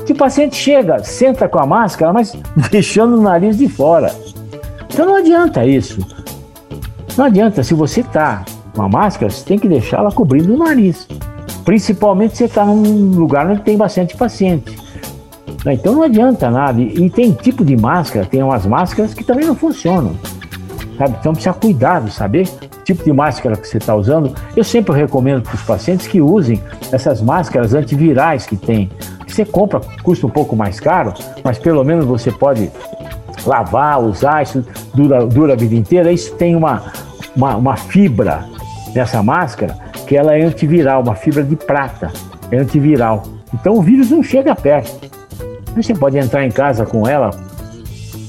que 0.08 0.14
o 0.14 0.16
paciente 0.16 0.56
chega, 0.56 1.04
senta 1.04 1.48
com 1.48 1.60
a 1.60 1.68
máscara, 1.68 2.12
mas 2.12 2.36
deixando 2.72 3.16
o 3.16 3.22
nariz 3.22 3.60
de 3.60 3.70
fora. 3.70 4.12
Então 4.92 5.06
não 5.06 5.18
adianta 5.18 5.64
isso. 5.64 6.00
Não 7.16 7.26
adianta, 7.26 7.62
se 7.62 7.76
você 7.76 8.02
está 8.02 8.44
com 8.76 8.82
a 8.82 8.90
máscara, 8.90 9.32
você 9.32 9.46
tem 9.46 9.60
que 9.60 9.70
deixá-la 9.70 10.12
cobrindo 10.12 10.52
o 10.52 10.58
nariz. 10.58 11.08
Principalmente 11.66 12.34
se 12.34 12.38
você 12.38 12.46
está 12.46 12.64
num 12.64 13.10
lugar 13.10 13.50
onde 13.50 13.62
tem 13.62 13.76
bastante 13.76 14.16
paciente. 14.16 14.78
Né? 15.66 15.74
Então 15.74 15.96
não 15.96 16.04
adianta 16.04 16.50
nada. 16.50 16.80
E 16.80 17.10
tem 17.10 17.32
tipo 17.32 17.66
de 17.66 17.76
máscara, 17.76 18.26
tem 18.26 18.44
umas 18.44 18.68
máscaras 18.68 19.16
que 19.16 19.24
também 19.24 19.46
não 19.46 19.56
funcionam. 19.56 20.16
Sabe? 20.96 21.18
Então 21.20 21.34
precisa 21.34 21.54
cuidado, 21.54 22.10
saber 22.12 22.48
tipo 22.86 23.04
de 23.04 23.12
máscara 23.12 23.58
que 23.58 23.68
você 23.68 23.80
está 23.80 23.96
usando. 23.96 24.34
Eu 24.56 24.64
sempre 24.64 24.96
recomendo 24.96 25.42
para 25.42 25.56
os 25.56 25.64
pacientes 25.64 26.06
que 26.06 26.22
usem 26.22 26.62
essas 26.92 27.20
máscaras 27.20 27.74
antivirais 27.74 28.46
que 28.46 28.56
tem. 28.56 28.92
Você 29.28 29.44
compra, 29.44 29.82
custa 30.04 30.28
um 30.28 30.30
pouco 30.30 30.56
mais 30.56 30.80
caro, 30.80 31.14
mas 31.44 31.58
pelo 31.58 31.84
menos 31.84 32.06
você 32.06 32.32
pode 32.32 32.72
lavar, 33.46 34.02
usar, 34.02 34.44
isso 34.44 34.64
dura, 34.94 35.26
dura 35.26 35.54
a 35.54 35.56
vida 35.56 35.74
inteira. 35.74 36.12
Isso 36.12 36.34
tem 36.36 36.56
uma, 36.56 36.84
uma, 37.36 37.56
uma 37.56 37.76
fibra 37.76 38.46
nessa 38.94 39.22
máscara 39.24 39.76
que 40.06 40.16
ela 40.16 40.36
é 40.36 40.44
antiviral, 40.44 41.02
uma 41.02 41.16
fibra 41.16 41.44
de 41.44 41.56
prata, 41.56 42.12
é 42.52 42.58
antiviral. 42.58 43.24
Então 43.54 43.74
o 43.74 43.82
vírus 43.82 44.12
não 44.12 44.22
chega 44.22 44.56
perto. 44.56 45.10
Você 45.76 45.94
pode 45.94 46.18
entrar 46.18 46.46
em 46.46 46.52
casa 46.52 46.86
com 46.86 47.08
ela. 47.08 47.32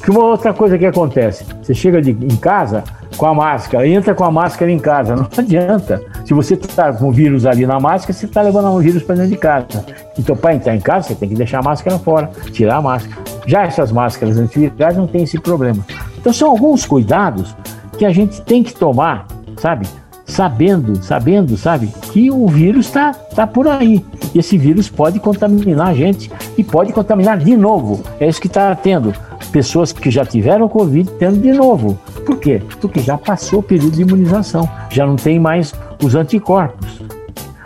Que 0.03 0.11
uma 0.11 0.25
outra 0.25 0.53
coisa 0.53 0.79
que 0.79 0.87
acontece, 0.87 1.45
você 1.63 1.75
chega 1.75 2.01
de, 2.01 2.11
em 2.11 2.37
casa 2.37 2.85
com 3.17 3.27
a 3.27 3.35
máscara, 3.35 3.89
entra 3.89 4.15
com 4.15 4.25
a 4.25 4.31
máscara 4.31 4.71
em 4.71 4.79
casa, 4.79 5.15
não 5.17 5.29
adianta. 5.37 6.03
Se 6.25 6.35
você 6.35 6.55
está 6.55 6.93
com 6.93 7.09
o 7.09 7.13
vírus 7.13 7.47
ali 7.47 7.67
na 7.67 7.81
máscara, 7.81 8.13
você 8.13 8.27
está 8.27 8.43
levando 8.43 8.69
o 8.69 8.79
vírus 8.79 9.03
para 9.03 9.17
dentro 9.17 9.31
de 9.31 9.37
casa. 9.37 9.85
Então, 10.19 10.37
para 10.37 10.55
entrar 10.55 10.77
em 10.77 10.81
casa, 10.81 11.09
você 11.09 11.15
tem 11.15 11.29
que 11.29 11.35
deixar 11.35 11.59
a 11.59 11.63
máscara 11.63 11.99
fora, 11.99 12.31
tirar 12.53 12.77
a 12.77 12.83
máscara. 12.83 13.21
Já 13.47 13.63
essas 13.63 13.91
máscaras 13.91 14.39
antivirais 14.39 14.97
não 14.97 15.07
tem 15.07 15.23
esse 15.23 15.41
problema. 15.41 15.85
Então, 16.19 16.33
são 16.33 16.51
alguns 16.51 16.85
cuidados 16.85 17.57
que 17.99 18.05
a 18.05 18.11
gente 18.11 18.43
tem 18.43 18.63
que 18.63 18.75
tomar, 18.75 19.27
sabe? 19.57 19.87
Sabendo, 20.37 21.03
sabendo, 21.03 21.57
sabe, 21.57 21.87
que 22.13 22.31
o 22.31 22.47
vírus 22.47 22.85
está 22.85 23.15
tá 23.15 23.47
por 23.47 23.67
aí. 23.67 24.05
Esse 24.35 24.59
vírus 24.59 24.87
pode 24.87 25.19
contaminar 25.19 25.89
a 25.89 25.95
gente 25.95 26.31
e 26.59 26.63
pode 26.63 26.93
contaminar 26.93 27.39
de 27.39 27.57
novo. 27.57 28.03
É 28.21 28.29
isso 28.29 28.39
que 28.39 28.47
está 28.47 28.75
tendo. 28.75 29.15
Pessoas 29.51 29.93
que 29.93 30.11
já 30.11 30.27
tiveram 30.27 30.69
Covid 30.69 31.11
tendo 31.19 31.41
de 31.41 31.53
novo. 31.53 31.99
Por 32.27 32.39
quê? 32.39 32.61
Porque 32.83 33.01
já 33.01 33.17
passou 33.17 33.61
o 33.61 33.63
período 33.63 33.93
de 33.93 34.03
imunização, 34.03 34.69
já 34.91 35.07
não 35.07 35.17
tem 35.17 35.41
mais 35.41 35.73
os 36.05 36.15
anticorpos. 36.15 37.01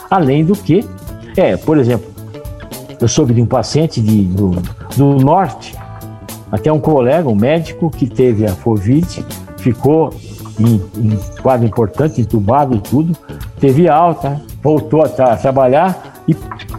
Além 0.09 0.45
do 0.45 0.55
que, 0.55 0.89
é, 1.37 1.57
por 1.57 1.77
exemplo, 1.77 2.09
eu 3.01 3.09
soube 3.09 3.35
de 3.35 3.43
um 3.43 3.47
paciente 3.47 4.01
de, 4.01 4.27
do, 4.27 4.51
do 4.97 5.17
norte, 5.17 5.77
até 6.53 6.71
um 6.71 6.79
colega, 6.79 7.29
um 7.29 7.35
médico 7.35 7.91
que 7.91 8.07
teve 8.07 8.47
a 8.47 8.53
Covid, 8.53 9.27
ficou 9.59 10.15
em, 10.61 10.81
em 10.97 11.19
quadro 11.43 11.67
importante, 11.67 12.21
entubado 12.21 12.75
e 12.75 12.81
tudo, 12.81 13.17
teve 13.59 13.89
alta, 13.89 14.41
voltou 14.63 15.03
a, 15.03 15.09
tra 15.09 15.37
trabalhar 15.37 16.23
e 16.29 16.35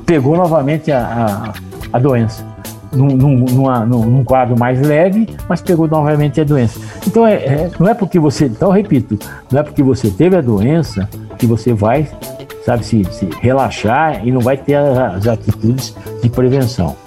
pegou 0.05 0.35
novamente 0.35 0.91
a, 0.91 1.53
a, 1.93 1.97
a 1.97 1.99
doença. 1.99 2.49
Num, 2.93 3.07
num, 3.07 3.37
numa, 3.45 3.85
num, 3.85 4.21
quadro 4.21 4.59
mais 4.59 4.81
leve, 4.81 5.29
mas 5.47 5.61
pegou 5.61 5.87
novamente 5.87 6.41
a 6.41 6.43
doença. 6.43 6.77
Então, 7.07 7.25
é, 7.25 7.35
é, 7.35 7.71
não 7.79 7.87
é 7.87 7.93
porque 7.93 8.19
você, 8.19 8.47
então 8.47 8.69
repito, 8.69 9.17
não 9.49 9.61
é 9.61 9.63
porque 9.63 9.81
você 9.81 10.09
teve 10.09 10.35
a 10.35 10.41
doença 10.41 11.07
que 11.37 11.45
você 11.45 11.73
vai, 11.73 12.05
sabe, 12.65 12.85
se, 12.85 13.05
se 13.05 13.29
relaxar 13.39 14.27
e 14.27 14.31
não 14.31 14.41
vai 14.41 14.57
ter 14.57 14.75
as, 14.75 14.97
as 14.97 15.27
atitudes 15.27 15.95
de 16.21 16.29
prevenção. 16.29 16.97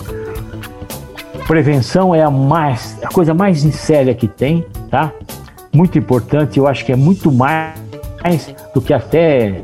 Prevenção 1.47 2.15
é 2.15 2.23
a, 2.23 2.31
mais, 2.31 2.97
a 3.03 3.09
coisa 3.09 3.35
mais 3.35 3.61
séria 3.61 4.15
que 4.15 4.27
tem, 4.27 4.65
tá? 4.91 5.13
Muito 5.75 5.99
importante, 5.99 6.59
eu 6.59 6.69
acho 6.69 6.85
que 6.85 6.93
é 6.93 6.97
muito 6.97 7.33
mais 7.33 7.75
do 8.73 8.81
que 8.81 8.95
até 8.95 9.61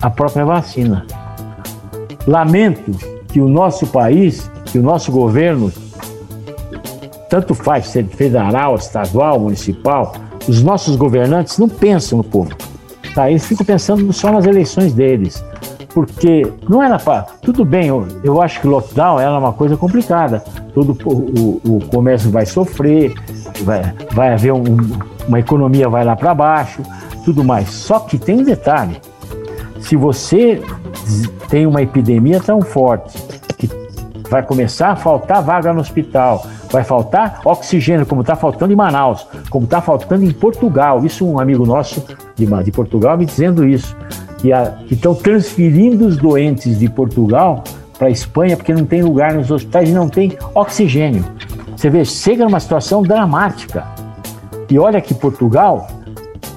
a 0.00 0.08
própria 0.08 0.46
vacina. 0.46 1.06
Lamento 2.26 2.90
que 3.28 3.38
o 3.38 3.46
nosso 3.46 3.86
país, 3.86 4.50
que 4.64 4.78
o 4.78 4.82
nosso 4.82 5.12
governo, 5.12 5.70
tanto 7.28 7.54
faz 7.54 7.88
ser 7.88 8.06
federal, 8.06 8.76
estadual, 8.76 9.38
municipal, 9.38 10.14
os 10.48 10.62
nossos 10.62 10.96
governantes 10.96 11.58
não 11.58 11.68
pensam 11.68 12.18
no 12.18 12.24
povo. 12.24 12.56
Tá? 13.14 13.30
Eles 13.30 13.44
ficam 13.44 13.66
pensando 13.66 14.10
só 14.10 14.32
nas 14.32 14.46
eleições 14.46 14.94
deles 14.94 15.44
porque 15.92 16.50
não 16.66 16.82
era 16.82 16.98
para. 16.98 17.22
Tudo 17.42 17.64
bem, 17.64 17.88
eu, 17.88 18.06
eu, 18.24 18.40
acho 18.40 18.60
que 18.60 18.66
lockdown 18.66 19.20
era 19.20 19.38
uma 19.38 19.52
coisa 19.52 19.76
complicada. 19.76 20.42
Todo 20.74 20.96
o, 21.04 21.60
o, 21.68 21.76
o 21.76 21.84
comércio 21.86 22.30
vai 22.30 22.46
sofrer, 22.46 23.12
vai, 23.62 23.94
vai 24.12 24.32
haver 24.32 24.52
um, 24.52 24.76
uma 25.26 25.40
economia 25.40 25.88
vai 25.88 26.04
lá 26.04 26.16
para 26.16 26.34
baixo, 26.34 26.82
tudo 27.24 27.44
mais. 27.44 27.68
Só 27.70 28.00
que 28.00 28.18
tem 28.18 28.40
um 28.40 28.44
detalhe: 28.44 29.00
se 29.80 29.96
você 29.96 30.62
tem 31.48 31.66
uma 31.66 31.82
epidemia 31.82 32.40
tão 32.40 32.60
forte 32.60 33.18
que 33.56 33.68
vai 34.30 34.42
começar 34.42 34.90
a 34.92 34.96
faltar 34.96 35.42
vaga 35.42 35.72
no 35.72 35.80
hospital, 35.80 36.46
vai 36.70 36.84
faltar 36.84 37.40
oxigênio, 37.44 38.06
como 38.06 38.22
está 38.22 38.34
faltando 38.34 38.72
em 38.72 38.76
Manaus, 38.76 39.26
como 39.50 39.64
está 39.64 39.80
faltando 39.80 40.24
em 40.24 40.32
Portugal. 40.32 41.04
Isso 41.04 41.26
um 41.26 41.38
amigo 41.38 41.66
nosso 41.66 42.02
de, 42.34 42.46
de 42.46 42.72
Portugal 42.72 43.16
me 43.16 43.26
dizendo 43.26 43.66
isso 43.66 43.96
que 44.38 44.94
estão 44.94 45.14
transferindo 45.14 46.06
os 46.06 46.16
doentes 46.16 46.78
de 46.78 46.88
Portugal 46.88 47.62
para 47.96 48.08
a 48.08 48.10
Espanha 48.10 48.56
porque 48.56 48.74
não 48.74 48.84
tem 48.84 49.02
lugar 49.02 49.34
nos 49.34 49.50
hospitais 49.50 49.88
e 49.88 49.92
não 49.92 50.08
tem 50.08 50.36
oxigênio. 50.54 51.24
Você 51.76 51.88
vê, 51.88 52.04
chega 52.04 52.44
numa 52.44 52.58
situação 52.58 53.02
dramática. 53.02 53.84
E 54.72 54.78
olha 54.78 55.02
que 55.02 55.12
Portugal 55.12 55.86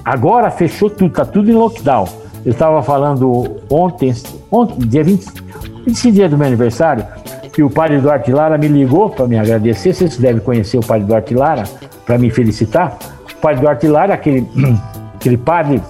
agora 0.02 0.50
fechou 0.50 0.88
tudo, 0.88 1.08
está 1.08 1.22
tudo 1.22 1.50
em 1.50 1.54
lockdown. 1.54 2.08
Eu 2.46 2.52
estava 2.52 2.82
falando 2.82 3.58
ontem, 3.68 4.14
ontem, 4.50 4.88
dia 4.88 5.04
20, 5.04 5.26
esse 5.86 6.10
dia 6.10 6.26
do 6.26 6.38
meu 6.38 6.46
aniversário, 6.46 7.04
que 7.52 7.62
o 7.62 7.68
padre 7.68 8.00
Duarte 8.00 8.32
Lara 8.32 8.56
me 8.56 8.68
ligou 8.68 9.10
para 9.10 9.28
me 9.28 9.38
agradecer. 9.38 9.92
Vocês 9.92 10.16
devem 10.16 10.40
conhecer 10.40 10.78
o 10.78 10.80
padre 10.80 11.04
Duarte 11.04 11.34
Lara 11.34 11.64
para 12.06 12.16
me 12.16 12.30
felicitar. 12.30 12.96
O 13.36 13.36
padre 13.38 13.60
Duarte 13.60 13.86
Lara, 13.86 14.14
aquele, 14.14 14.48
aquele 15.14 15.36
padre 15.36 15.82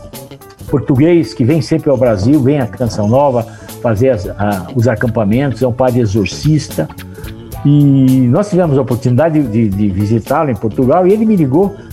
português 0.69 1.33
que 1.33 1.45
vem 1.45 1.63
sempre 1.63 1.91
ao 1.91 1.97
Brasil, 1.97 2.41
vem 2.41 2.59
à 2.59 2.67
Canção 2.67 3.07
Nova 3.07 3.47
fazer 3.81 4.11
as, 4.11 4.27
a, 4.27 4.67
os 4.75 4.89
acampamentos, 4.89 5.63
é 5.63 5.69
um 5.69 5.73
padre 5.73 6.01
exorcista. 6.01 6.89
E 7.65 8.27
nós 8.29 8.51
tivemos 8.51 8.77
a 8.77 8.83
oportunidade 8.83 9.41
de, 9.43 9.69
de 9.69 9.89
visitá-lo 9.91 10.51
em 10.51 10.57
Portugal 10.57 11.07
e 11.07 11.13
ele 11.13 11.25
me 11.25 11.37
ligou 11.37 11.86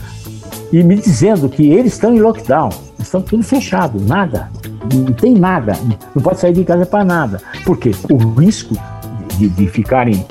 e 0.72 0.84
me 0.84 0.96
dizendo 0.96 1.50
que 1.50 1.72
eles 1.72 1.94
estão 1.94 2.16
em 2.16 2.20
lockdown, 2.20 2.70
estão 3.00 3.22
tudo 3.22 3.44
fechado, 3.44 4.00
nada, 4.00 4.50
não 4.94 5.14
tem 5.14 5.34
nada, 5.34 5.78
não 6.16 6.22
pode 6.22 6.40
sair 6.40 6.54
de 6.54 6.64
casa 6.64 6.86
para 6.86 7.04
nada. 7.04 7.42
Por 7.66 7.78
quê? 7.78 7.92
O 8.10 8.18
risco 8.40 8.76
de, 9.38 9.50
de 9.50 9.68
ficarem. 9.68 10.26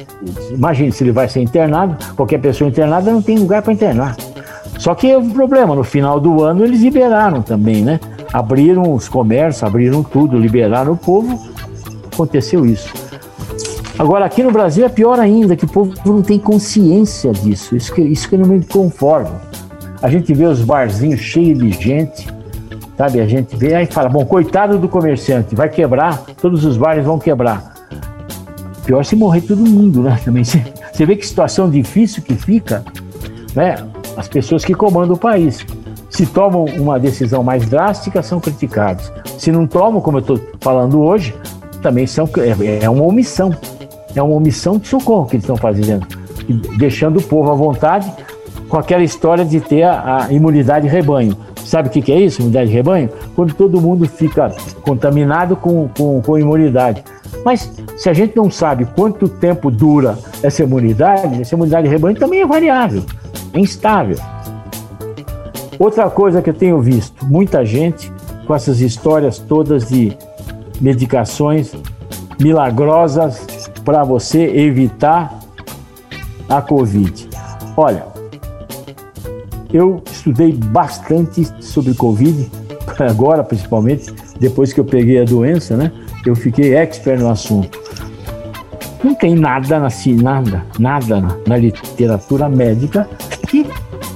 Imagine 0.51 0.93
se 0.93 1.05
ele 1.05 1.13
vai 1.13 1.29
ser 1.29 1.41
internado, 1.41 1.97
qualquer 2.15 2.41
pessoa 2.41 2.69
internada 2.69 3.11
não 3.11 3.23
tem 3.23 3.39
lugar 3.39 3.63
para 3.63 3.73
internar. 3.73 4.17
Só 4.79 4.95
que 4.95 5.15
o 5.15 5.31
problema, 5.31 5.75
no 5.75 5.85
final 5.85 6.19
do 6.19 6.43
ano 6.43 6.65
eles 6.65 6.81
liberaram 6.81 7.43
também, 7.43 7.83
né? 7.83 8.01
abriram 8.33 8.95
os 8.95 9.09
comércios, 9.09 9.63
abriram 9.63 10.03
tudo, 10.03 10.39
liberaram 10.39 10.93
o 10.93 10.97
povo, 10.97 11.39
aconteceu 12.13 12.65
isso. 12.65 12.93
Agora, 13.99 14.25
aqui 14.25 14.43
no 14.43 14.51
Brasil 14.51 14.85
é 14.85 14.89
pior 14.89 15.21
ainda, 15.21 15.55
que 15.55 15.67
o 15.67 15.69
povo 15.69 15.93
não 16.07 16.23
tem 16.23 16.39
consciência 16.39 17.31
disso, 17.33 17.77
isso 17.77 17.95
que, 17.95 18.01
isso 18.01 18.29
que 18.29 18.35
eu 18.35 18.39
não 18.39 18.49
me 18.49 18.65
conformo. 18.65 19.39
A 20.03 20.11
gente 20.11 20.35
vê 20.35 20.45
os 20.47 20.61
barzinhos 20.63 21.21
cheios 21.21 21.59
de 21.59 21.71
gente, 21.71 22.27
sabe? 22.99 23.21
A 23.21 23.27
gente 23.27 23.55
vê 23.57 23.77
aí 23.77 23.87
fala, 23.87 24.09
bom, 24.09 24.27
coitado 24.27 24.77
do 24.77 24.89
comerciante, 24.89 25.55
vai 25.55 25.69
quebrar, 25.69 26.19
todos 26.41 26.65
os 26.65 26.77
bares 26.77 27.05
vão 27.05 27.21
quebrar. 27.21 27.73
Pior 28.85 29.05
se 29.05 29.15
morrer 29.15 29.43
todo 29.43 29.61
mundo, 29.61 30.03
né? 30.03 30.21
Também 30.25 30.43
você 30.45 31.07
vê 31.07 31.15
que 31.15 31.25
situação 31.25 31.71
difícil 31.71 32.21
que 32.21 32.35
fica, 32.35 32.85
né? 33.55 33.77
As 34.17 34.27
pessoas 34.27 34.65
que 34.65 34.75
comandam 34.75 35.15
o 35.15 35.19
país. 35.19 35.65
Se 36.11 36.27
tomam 36.27 36.65
uma 36.65 36.99
decisão 36.99 37.45
mais 37.45 37.65
drástica, 37.65 38.23
são 38.23 38.41
criticados. 38.41 39.11
Se 39.39 39.53
não 39.53 39.67
tomam, 39.69 40.01
como 40.01 40.19
eu 40.19 40.21
estou 40.21 40.41
falando 40.61 41.01
hoje, 41.01 41.33
também 41.81 42.07
são, 42.09 42.29
é, 42.37 42.85
é 42.85 42.91
uma 42.91 43.05
omissão. 43.05 43.55
É 44.15 44.23
uma 44.23 44.35
omissão 44.35 44.79
de 44.79 44.89
socorro 44.89 45.27
que 45.27 45.37
eles 45.37 45.45
estão 45.45 45.57
fazendo, 45.57 46.07
deixando 46.77 47.19
o 47.19 47.23
povo 47.23 47.51
à 47.51 47.55
vontade 47.55 48.13
com 48.73 48.79
aquela 48.79 49.03
história 49.03 49.45
de 49.45 49.61
ter 49.61 49.83
a, 49.83 50.25
a 50.25 50.33
imunidade 50.33 50.89
rebanho. 50.89 51.37
Sabe 51.63 51.89
o 51.89 51.93
que, 51.93 52.01
que, 52.01 52.11
é 52.11 52.19
isso, 52.19 52.41
imunidade 52.41 52.71
de 52.71 52.75
rebanho? 52.75 53.11
Quando 53.37 53.53
todo 53.53 53.79
mundo 53.79 54.09
fica 54.09 54.51
contaminado 54.81 55.57
com, 55.57 55.91
com, 55.91 56.23
com 56.23 56.39
imunidade. 56.39 57.05
Mas 57.45 57.71
se 57.99 58.09
a 58.09 58.15
gente 58.15 58.35
não 58.35 58.51
sabe 58.51 58.87
quanto 58.97 59.29
tempo 59.29 59.71
dura 59.71 60.19
essa 60.43 60.63
imunidade, 60.63 61.43
essa 61.43 61.55
imunidade 61.55 61.87
de 61.87 61.93
rebanho 61.93 62.19
também 62.19 62.41
é 62.41 62.47
variável, 62.47 63.05
é 63.53 63.61
instável. 63.61 64.17
Outra 65.79 66.09
coisa 66.09 66.41
que 66.41 66.49
eu 66.49 66.55
tenho 66.55 66.81
visto, 66.81 67.27
muita 67.27 67.67
gente 67.67 68.11
com 68.47 68.55
essas 68.55 68.81
histórias 68.81 69.39
todas 69.39 69.89
de 69.89 70.17
medicações 70.81 71.75
milagrosas 72.41 73.69
para 73.85 74.03
você 74.03 74.45
evitar 74.45 75.41
a 76.49 76.63
Covid. 76.63 77.29
Olha, 77.77 78.12
eu 79.73 80.03
estudei 80.11 80.53
bastante 80.53 81.47
sobre 81.61 81.95
Covid, 81.95 82.51
agora 82.99 83.43
principalmente, 83.43 84.13
depois 84.39 84.73
que 84.73 84.81
eu 84.81 84.85
peguei 84.85 85.21
a 85.21 85.25
doença, 85.25 85.77
né? 85.77 85.91
Eu 86.25 86.37
fiquei 86.37 86.75
expert 86.77 87.21
no 87.21 87.31
assunto. 87.31 87.81
Não 89.03 89.15
tem 89.15 89.35
nada 89.35 89.81
na 89.81 89.89
nada, 90.23 90.65
nada 90.79 91.39
na 91.47 91.57
literatura 91.57 92.49
médica 92.49 93.09
que 93.49 93.67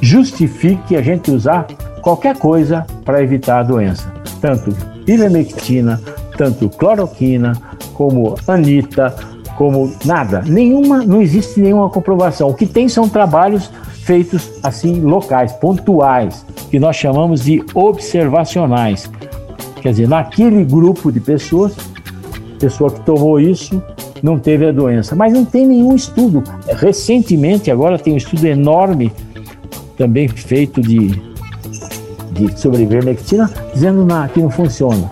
justifique 0.01 0.95
a 0.95 1.03
gente 1.03 1.31
usar 1.31 1.67
qualquer 2.01 2.39
coisa 2.39 2.87
para 3.05 3.23
evitar 3.23 3.61
a 3.61 3.63
doença. 3.65 4.13
Tanto 4.41 4.71
ivermectina, 5.07 6.01
tanto 6.37 6.69
cloroquina, 6.69 7.55
como 7.95 8.37
anita, 8.47 9.15
como 9.57 9.93
nada. 10.05 10.43
Nenhuma, 10.47 10.99
não 11.05 11.21
existe 11.21 11.61
nenhuma 11.61 11.91
comprovação. 11.91 12.49
O 12.49 12.55
que 12.55 12.67
tem 12.67 12.89
são 12.89 13.09
trabalhos 13.09 13.71
feitos 14.07 14.53
assim 14.63 15.01
locais, 15.01 15.53
pontuais, 15.55 16.47
que 16.71 16.79
nós 16.79 16.95
chamamos 16.95 17.43
de 17.45 17.63
observacionais. 17.75 19.11
Quer 19.83 19.91
dizer, 19.91 20.09
naquele 20.09 20.65
grupo 20.65 21.11
de 21.11 21.19
pessoas, 21.19 21.77
pessoa 22.59 22.91
que 22.91 23.01
tomou 23.01 23.41
isso 23.41 23.83
não 24.23 24.39
teve 24.39 24.67
a 24.69 24.73
doença, 24.73 25.17
mas 25.17 25.33
não 25.33 25.45
tem 25.45 25.67
nenhum 25.67 25.95
estudo. 25.95 26.43
Recentemente, 26.77 27.71
agora 27.71 27.99
tem 27.99 28.15
um 28.15 28.17
estudo 28.17 28.47
enorme 28.47 29.13
também 29.99 30.29
feito 30.29 30.81
de, 30.81 31.09
de 32.31 32.59
sobre 32.59 32.83
ivermectina, 32.83 33.51
dizendo 33.75 34.05
na, 34.05 34.29
que 34.29 34.41
não 34.41 34.51
funciona. 34.51 35.11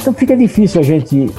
Então 0.00 0.14
fica 0.14 0.34
difícil 0.34 0.80
a 0.80 0.84
gente, 0.84 1.30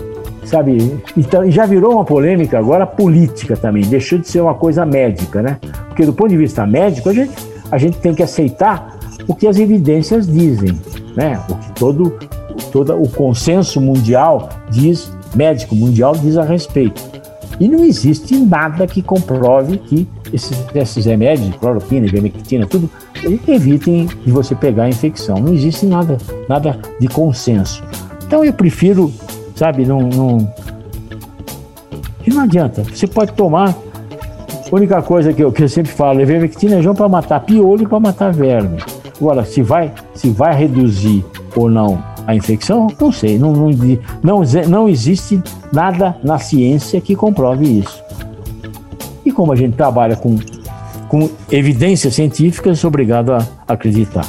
sabe, 0.46 1.02
então, 1.16 1.50
já 1.50 1.66
virou 1.66 1.94
uma 1.94 2.06
polêmica 2.06 2.60
agora 2.60 2.86
política 2.86 3.58
também, 3.58 3.84
deixou 3.84 4.20
de 4.20 4.28
ser 4.28 4.42
uma 4.42 4.54
coisa 4.54 4.86
médica, 4.86 5.42
né? 5.42 5.58
Porque 5.98 6.06
do 6.06 6.14
ponto 6.14 6.30
de 6.30 6.38
vista 6.38 6.64
médico, 6.64 7.10
a 7.10 7.14
gente, 7.14 7.32
a 7.72 7.78
gente 7.80 7.98
tem 7.98 8.14
que 8.14 8.22
aceitar 8.22 9.00
o 9.28 9.34
que 9.34 9.48
as 9.48 9.58
evidências 9.58 10.32
dizem. 10.32 10.80
né? 11.16 11.44
O 11.50 11.56
que 11.56 11.72
todo, 11.72 12.20
todo 12.72 13.02
o 13.02 13.10
consenso 13.10 13.82
mundial 13.82 14.48
diz, 14.70 15.12
médico 15.34 15.76
mundial 15.76 16.14
diz 16.16 16.38
a 16.38 16.44
respeito. 16.44 17.02
E 17.60 17.68
não 17.68 17.84
existe 17.84 18.38
nada 18.38 18.86
que 18.86 19.02
comprove 19.02 19.80
que 19.80 20.08
esses, 20.32 20.56
esses 20.76 21.06
remédios, 21.06 21.56
cloroquina, 21.56 22.06
ivermectina, 22.06 22.68
tudo, 22.68 22.88
evitem 23.48 24.08
de 24.24 24.32
você 24.32 24.54
pegar 24.54 24.84
a 24.84 24.90
infecção. 24.90 25.38
Não 25.38 25.52
existe 25.52 25.88
nada, 25.88 26.20
nada 26.48 26.80
de 27.02 27.08
consenso. 27.08 27.84
Então 28.24 28.46
eu 28.46 28.54
prefiro, 28.54 29.12
sabe, 29.56 29.84
não, 29.84 30.02
não. 30.02 30.54
E 32.24 32.30
não 32.30 32.42
adianta. 32.42 32.84
Você 32.84 33.08
pode 33.08 33.32
tomar. 33.34 33.87
A 34.72 34.76
única 34.76 35.02
coisa 35.02 35.32
que 35.32 35.44
eu, 35.44 35.52
que 35.52 35.64
eu 35.64 35.70
sempre 35.70 35.92
falo, 35.92 36.20
é 36.22 36.94
para 36.94 37.10
matar 37.10 37.40
piolho 37.40 37.84
e 37.84 37.88
para 37.88 38.00
matar 38.00 38.34
verme. 38.34 38.78
Agora, 39.20 39.46
se 39.46 39.62
vai, 39.62 39.92
se 40.14 40.30
vai 40.30 40.56
reduzir 40.56 41.26
ou 41.56 41.70
não 41.70 42.04
a 42.28 42.36
infecção, 42.36 42.88
não 43.00 43.12
sei. 43.12 43.40
Não, 43.40 43.54
não, 43.54 43.70
não, 44.22 44.42
não 44.68 44.90
existe 44.90 45.42
nada 45.72 46.18
na 46.24 46.38
ciência 46.38 47.00
que 47.00 47.16
comprove 47.16 47.80
isso. 47.80 48.04
E 49.26 49.32
como 49.32 49.54
a 49.54 49.56
gente 49.56 49.76
trabalha 49.76 50.18
com, 50.18 50.38
com 51.08 51.30
evidências 51.50 52.14
científicas, 52.14 52.80
sou 52.80 52.90
obrigado 52.90 53.34
a 53.34 53.48
acreditar. 53.68 54.26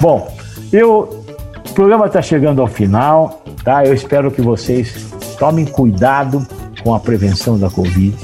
Bom, 0.00 0.32
eu, 0.72 1.24
o 1.68 1.72
programa 1.74 2.06
está 2.06 2.22
chegando 2.22 2.62
ao 2.62 2.66
final, 2.66 3.42
tá? 3.62 3.84
Eu 3.84 3.92
espero 3.92 4.30
que 4.30 4.40
vocês 4.40 5.12
tomem 5.38 5.66
cuidado 5.66 6.46
com 6.82 6.94
a 6.94 7.00
prevenção 7.00 7.58
da 7.58 7.68
Covid, 7.68 8.16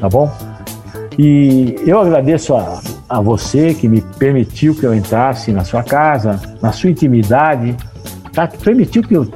tá 0.00 0.08
bom? 0.08 0.30
E 1.18 1.74
eu 1.84 1.98
agradeço 1.98 2.54
a, 2.54 2.80
a 3.08 3.20
você 3.20 3.74
que 3.74 3.88
me 3.88 4.00
permitiu 4.00 4.72
que 4.72 4.86
eu 4.86 4.94
entrasse 4.94 5.50
na 5.50 5.64
sua 5.64 5.82
casa, 5.82 6.40
na 6.62 6.70
sua 6.70 6.90
intimidade, 6.90 7.76
tá? 8.32 8.46
que 8.46 8.56
permitiu 8.56 9.02
que 9.02 9.14
eu 9.14 9.28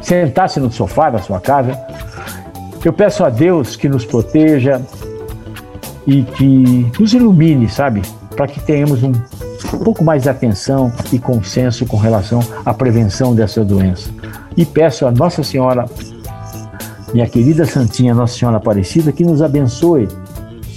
sentasse 0.00 0.60
no 0.60 0.70
sofá 0.70 1.10
da 1.10 1.18
sua 1.18 1.40
casa. 1.40 1.76
Eu 2.84 2.92
peço 2.92 3.24
a 3.24 3.30
Deus 3.30 3.74
que 3.74 3.88
nos 3.88 4.04
proteja 4.04 4.80
e 6.06 6.22
que 6.22 6.90
nos 6.98 7.12
ilumine, 7.12 7.68
sabe? 7.68 8.02
Para 8.36 8.46
que 8.46 8.60
tenhamos 8.60 9.02
um 9.02 9.12
pouco 9.82 10.04
mais 10.04 10.22
de 10.22 10.28
atenção 10.28 10.92
e 11.12 11.18
consenso 11.18 11.84
com 11.84 11.96
relação 11.96 12.40
à 12.64 12.72
prevenção 12.72 13.34
dessa 13.34 13.64
doença. 13.64 14.08
E 14.56 14.64
peço 14.64 15.04
a 15.04 15.10
Nossa 15.10 15.42
Senhora, 15.42 15.86
minha 17.12 17.26
querida 17.26 17.64
Santinha 17.64 18.14
Nossa 18.14 18.38
Senhora 18.38 18.58
Aparecida, 18.58 19.10
que 19.10 19.24
nos 19.24 19.42
abençoe 19.42 20.08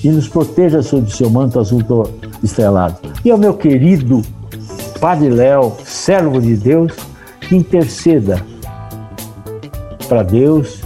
e 0.03 0.09
nos 0.09 0.27
proteja 0.27 0.81
sob 0.81 1.11
seu 1.11 1.29
manto 1.29 1.59
azul 1.59 1.81
estrelado. 2.43 2.97
E 3.23 3.31
ao 3.31 3.37
meu 3.37 3.53
querido 3.53 4.21
Padre 4.99 5.29
Léo, 5.29 5.73
servo 5.83 6.41
de 6.41 6.55
Deus, 6.55 6.93
que 7.41 7.55
interceda 7.55 8.43
para 10.07 10.23
Deus 10.23 10.81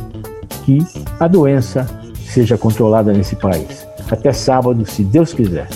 que 0.66 0.80
a 1.20 1.28
doença 1.28 1.88
seja 2.26 2.58
controlada 2.58 3.12
nesse 3.14 3.36
país. 3.36 3.88
Até 4.10 4.34
sábado, 4.34 4.86
se 4.86 5.04
Deus 5.04 5.34
quiser. 5.34 5.68